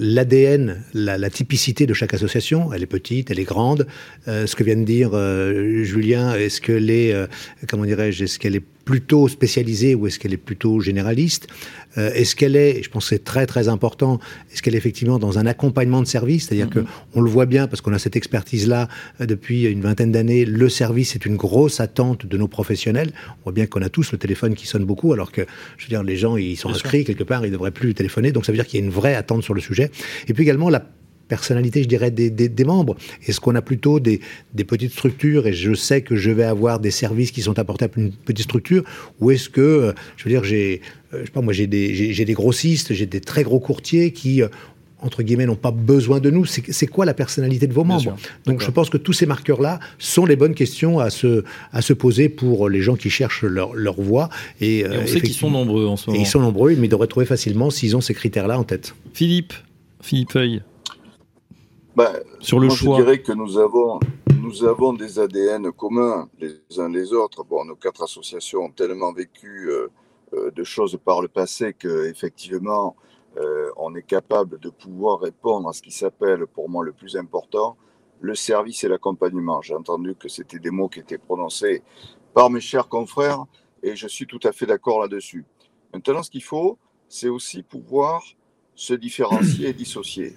[0.00, 2.72] l'ADN, la, typicité de chaque association.
[2.72, 3.86] Elle est petite, elle est grande.
[4.26, 5.10] ce que vient de dire
[5.84, 6.60] Julien, est-ce
[7.68, 11.48] comment dirais-je, est-ce qu'elle est plutôt spécialisée ou est-ce qu'elle est plutôt généraliste
[11.96, 14.20] euh, Est-ce qu'elle est, je pense que c'est très très important,
[14.52, 16.46] est-ce qu'elle est effectivement dans un accompagnement de service?
[16.46, 18.88] C'est-à-dire qu'on que on le voit bien parce qu'on a cette expertise-là
[19.20, 23.12] euh, depuis une vingtaine d'années, le service est une grosse attente de nos professionnels.
[23.40, 25.42] On voit bien qu'on a tous le téléphone qui sonne beaucoup alors que,
[25.76, 28.32] je veux dire, les gens, ils sont inscrits quelque part, ils ne devraient plus téléphoner.
[28.32, 29.90] Donc ça veut dire qu'il y a une vraie attente sur le sujet.
[30.28, 30.84] Et puis également la
[31.28, 32.96] personnalité, je dirais, des, des, membres
[33.26, 34.20] Est-ce qu'on a plutôt des,
[34.54, 37.86] des, petites structures et je sais que je vais avoir des services qui sont apportés
[37.86, 38.84] à une petite structure
[39.20, 40.80] Ou est-ce que, euh, je veux dire, j'ai,
[41.12, 44.48] euh, je sais pas, moi, j'ai des, grossistes, j'ai des très gros courtiers qui, euh,
[45.00, 46.46] entre guillemets, n'ont pas besoin de nous.
[46.46, 48.16] C'est quoi la personnalité de vos membres
[48.46, 51.92] Donc je pense que tous ces marqueurs-là sont les bonnes questions à se, à se
[51.92, 54.30] poser pour les gens qui cherchent leur, leur voie.
[54.62, 56.18] Et, on sait qu'ils sont nombreux en ce moment.
[56.18, 58.94] Et ils sont nombreux, mais ils devraient trouver facilement s'ils ont ces critères-là en tête.
[59.12, 59.52] Philippe,
[60.00, 60.62] Philippe Feuille.
[61.96, 62.98] Ben, Sur le choix.
[62.98, 64.00] Je dirais que nous avons,
[64.40, 67.44] nous avons des ADN communs les uns les autres.
[67.44, 69.88] Bon, nos quatre associations ont tellement vécu euh,
[70.32, 72.96] euh, de choses par le passé qu'effectivement,
[73.36, 77.16] euh, on est capable de pouvoir répondre à ce qui s'appelle, pour moi, le plus
[77.16, 77.76] important,
[78.20, 79.62] le service et l'accompagnement.
[79.62, 81.82] J'ai entendu que c'était des mots qui étaient prononcés
[82.32, 83.44] par mes chers confrères
[83.84, 85.44] et je suis tout à fait d'accord là-dessus.
[85.92, 86.76] Maintenant, ce qu'il faut,
[87.08, 88.24] c'est aussi pouvoir
[88.74, 90.34] se différencier et dissocier.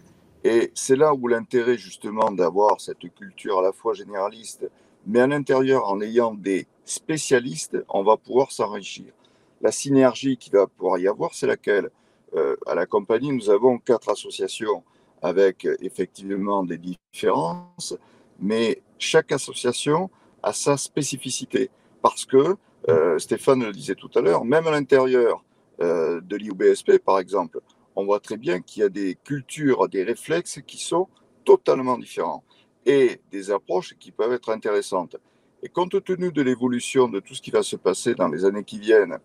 [0.48, 4.72] Et c'est là où l'intérêt justement d'avoir cette culture à la fois généraliste,
[5.06, 9.12] mais à l'intérieur, en ayant des spécialistes, on va pouvoir s'enrichir.
[9.60, 11.90] La synergie qui va pouvoir y avoir, c'est laquelle?
[12.38, 14.84] Euh, À la compagnie, nous avons quatre associations
[15.22, 17.98] avec effectivement des différences,
[18.40, 20.10] mais chaque association
[20.44, 21.70] a sa spécificité.
[22.02, 22.56] Parce que,
[22.88, 25.44] euh, Stéphane le disait tout à l'heure, même à l'intérieur
[25.82, 27.60] euh, de l'IUBSP, par exemple,
[27.98, 31.08] on voit très bien qu'il y a des cultures, des réflexes qui sont
[31.44, 32.44] totalement différents
[32.86, 35.18] et des approches qui peuvent être intéressantes.
[35.64, 38.64] Et compte tenu de l'évolution de tout ce qui va se passer dans les années
[38.64, 39.18] qui viennent,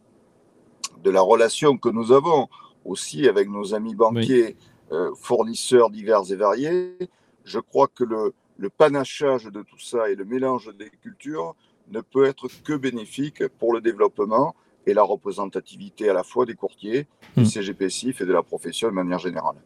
[1.04, 2.48] de la relation que nous avons
[2.86, 4.56] aussi avec nos amis banquiers,
[4.90, 6.96] euh, fournisseurs divers et variés,
[7.44, 11.54] je crois que le, le panachage de tout ça et le mélange des cultures
[11.88, 14.54] ne peut être que bénéfique pour le développement
[14.86, 17.06] et la représentativité à la fois des courtiers,
[17.36, 17.46] du hmm.
[17.46, 19.56] CGPSIF et de la profession de manière générale.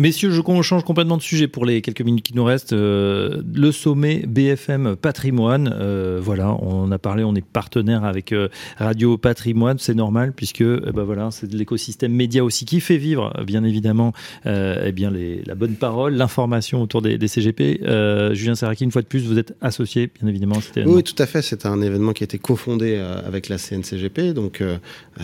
[0.00, 2.72] Messieurs, je change complètement de sujet pour les quelques minutes qui nous restent.
[2.72, 8.48] Euh, le sommet BFM Patrimoine, euh, voilà, on a parlé, on est partenaire avec euh,
[8.76, 12.96] Radio Patrimoine, c'est normal puisque eh ben voilà, c'est de l'écosystème média aussi qui fait
[12.96, 14.12] vivre, bien évidemment,
[14.46, 17.80] eh bien les, la bonne parole, l'information autour des, CGP.
[18.34, 20.58] Julien Saraki, une fois de plus, vous êtes associé, bien évidemment.
[20.86, 21.42] Oui, tout à fait.
[21.42, 24.62] C'est un événement qui a été cofondé avec la CNCGP, donc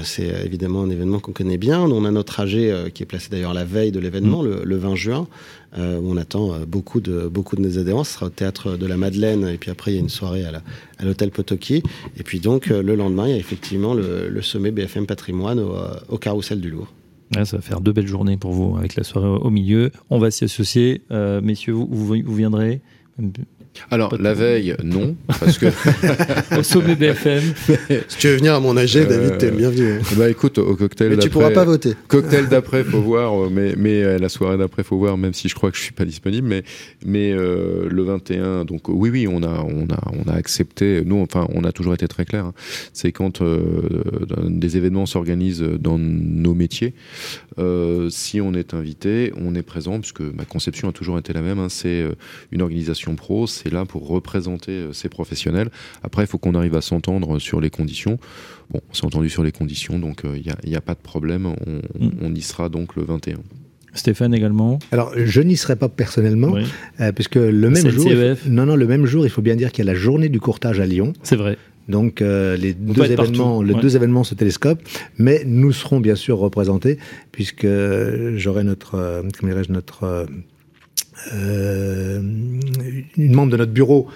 [0.03, 1.81] c'est évidemment un événement qu'on connaît bien.
[1.81, 4.47] On a notre AG qui est placé d'ailleurs la veille de l'événement, mmh.
[4.47, 5.27] le le 20 juin,
[5.79, 8.05] euh, où on attend euh, beaucoup de, beaucoup de nos adhérents.
[8.05, 10.45] Ce sera au théâtre de la Madeleine, et puis après, il y a une soirée
[10.45, 11.83] à l'hôtel Potoki.
[12.17, 15.75] Et puis donc, euh, le lendemain, il y a effectivement le, sommet BFM Patrimoine au,
[16.09, 16.93] au Carrousel du Louvre.
[17.33, 19.91] ça va faire deux belles journées pour vous avec la soirée au milieu.
[20.11, 21.03] On va s'y associer.
[21.11, 22.83] messieurs, vous, vous, viendrez
[23.91, 25.67] alors, la veille, non, parce que...
[26.59, 27.43] au sommet BFM.
[28.09, 29.93] si tu veux venir à mon AG, euh, David, t'es le bienvenu.
[29.93, 29.99] Hein.
[30.17, 31.95] Bah écoute, au cocktail Mais tu pourras pas voter.
[32.09, 35.49] Cocktail d'après, faut voir, euh, mais, mais euh, la soirée d'après, faut voir, même si
[35.49, 36.63] je crois que je suis pas disponible, mais,
[37.05, 41.47] mais le 21, donc oui, oui, on a, on a, on a accepté, nous, enfin,
[41.53, 42.55] on a toujours été très clair, hein.
[42.93, 46.95] c'est quand des événements s'organisent dans nos métiers,
[48.09, 51.59] si on est invité, on est présent, puisque ma conception a toujours été la même,
[51.59, 51.69] hein.
[51.69, 52.05] c'est
[52.53, 55.69] une organisation pro, c'est là pour représenter euh, ces professionnels.
[56.03, 58.19] Après, il faut qu'on arrive à s'entendre sur les conditions.
[58.71, 61.55] Bon, on s'est entendu sur les conditions, donc il euh, n'y a, pas de problème.
[61.99, 62.09] Mm.
[62.23, 63.37] On, y sera donc le 21.
[63.93, 64.79] Stéphane également.
[64.91, 66.57] Alors, je n'y serai pas personnellement,
[67.01, 68.11] euh, puisque le même jour,
[68.47, 70.41] non, non, le même jour, il faut bien dire qu'il y a la journée du
[70.41, 71.13] courtage à Lyon.
[71.23, 71.59] C'est vrai.
[71.87, 74.81] Donc les deux événements, les deux événements se télescopent,
[75.19, 76.99] mais nous serons bien sûr représentés
[77.31, 77.67] puisque
[78.37, 80.27] j'aurai notre, comment dirais-je, notre
[81.33, 82.21] euh,
[83.17, 84.09] une membre de notre bureau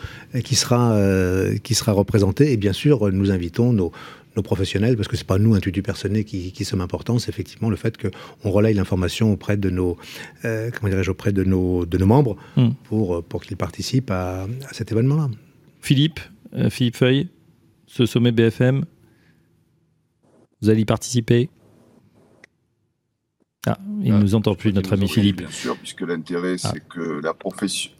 [0.44, 2.52] qui sera, euh, qui sera représentée.
[2.52, 3.92] Et bien sûr, nous invitons nos,
[4.36, 7.30] nos professionnels, parce que c'est pas nous, un tutu personnel, qui, qui sommes importants, c'est
[7.30, 9.96] effectivement le fait qu'on relaye l'information auprès de nos,
[10.44, 12.70] euh, comment dirais-je, auprès de nos, de nos membres Hmm.
[12.84, 15.28] pour, pour qu'ils participent à, à cet événement-là.
[15.80, 16.20] Philippe,
[16.54, 17.28] euh, Philippe Feuille,
[17.86, 18.84] ce sommet BFM,
[20.60, 21.48] vous allez y participer?
[23.66, 25.38] Ah, il ne Ah, nous entend plus, notre ami Philippe.
[25.38, 26.70] Bien sûr, puisque l'intérêt, Ah.
[26.72, 27.90] c'est que la profession.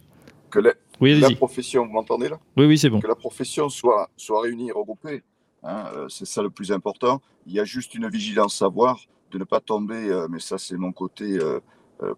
[0.49, 2.39] Que la, Oui, la profession, vous m'entendez là?
[2.57, 2.99] Oui, oui, c'est bon.
[2.99, 5.21] Que la profession soit, soit réunie regroupée.
[5.63, 7.21] hein, euh, c'est ça le plus important.
[7.45, 8.99] Il y a juste une vigilance à avoir,
[9.31, 11.59] de ne pas tomber, euh, mais ça, c'est mon côté euh,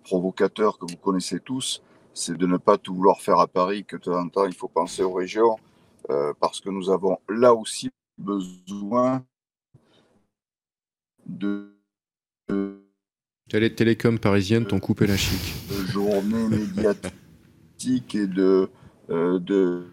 [0.03, 1.81] provocateur que vous connaissez tous,
[2.13, 4.53] c'est de ne pas tout vouloir faire à Paris, que de temps en temps, il
[4.53, 5.57] faut penser aux régions,
[6.39, 9.25] parce que nous avons là aussi besoin
[11.25, 11.73] de.
[12.49, 12.80] de
[13.53, 15.39] Les télécoms parisiennes t'ont coupé la chic.
[15.69, 18.69] de journées médiatiques et de,
[19.09, 19.83] euh, de,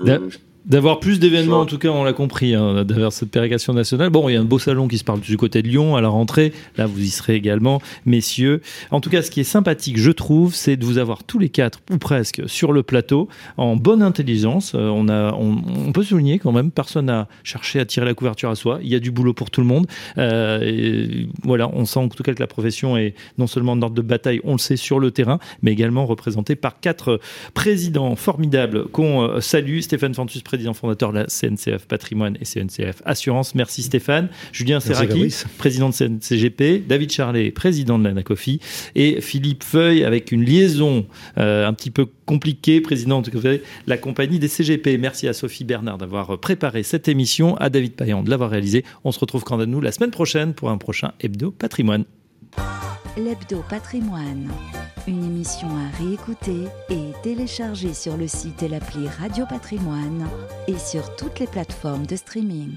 [0.00, 0.28] de-
[0.66, 4.10] D'avoir plus d'événements, en tout cas, on l'a compris, hein, d'avoir cette pérégrinations nationale.
[4.10, 6.00] Bon, il y a un beau salon qui se parle du côté de Lyon à
[6.00, 6.52] la rentrée.
[6.76, 8.60] Là, vous y serez également, messieurs.
[8.90, 11.48] En tout cas, ce qui est sympathique, je trouve, c'est de vous avoir tous les
[11.48, 14.72] quatre, ou presque, sur le plateau, en bonne intelligence.
[14.74, 18.14] Euh, on, a, on, on peut souligner quand même, personne n'a cherché à tirer la
[18.14, 18.80] couverture à soi.
[18.82, 19.86] Il y a du boulot pour tout le monde.
[20.18, 23.82] Euh, et voilà, on sent en tout cas que la profession est non seulement en
[23.82, 27.18] ordre de bataille, on le sait, sur le terrain, mais également représentée par quatre
[27.54, 29.80] président formidable qu'on euh, salue.
[29.80, 33.54] Stéphane Fantus, président fondateur de la CNCF Patrimoine et CNCF Assurance.
[33.54, 34.30] Merci Stéphane.
[34.50, 36.82] Julien Serraki, président de CNCGP.
[36.88, 38.58] David Charlet, président de l'ANACOFI.
[38.96, 41.06] Et Philippe Feuille, avec une liaison
[41.38, 44.98] euh, un petit peu compliquée, président de la compagnie des CGP.
[44.98, 48.84] Merci à Sophie Bernard d'avoir préparé cette émission, à David Payan de l'avoir réalisée.
[49.04, 52.06] On se retrouve quant à nous la semaine prochaine pour un prochain Hebdo Patrimoine.
[53.16, 54.50] L'Hebdo Patrimoine,
[55.06, 60.28] une émission à réécouter et télécharger sur le site et l'appli Radio Patrimoine
[60.68, 62.72] et sur toutes les plateformes de streaming.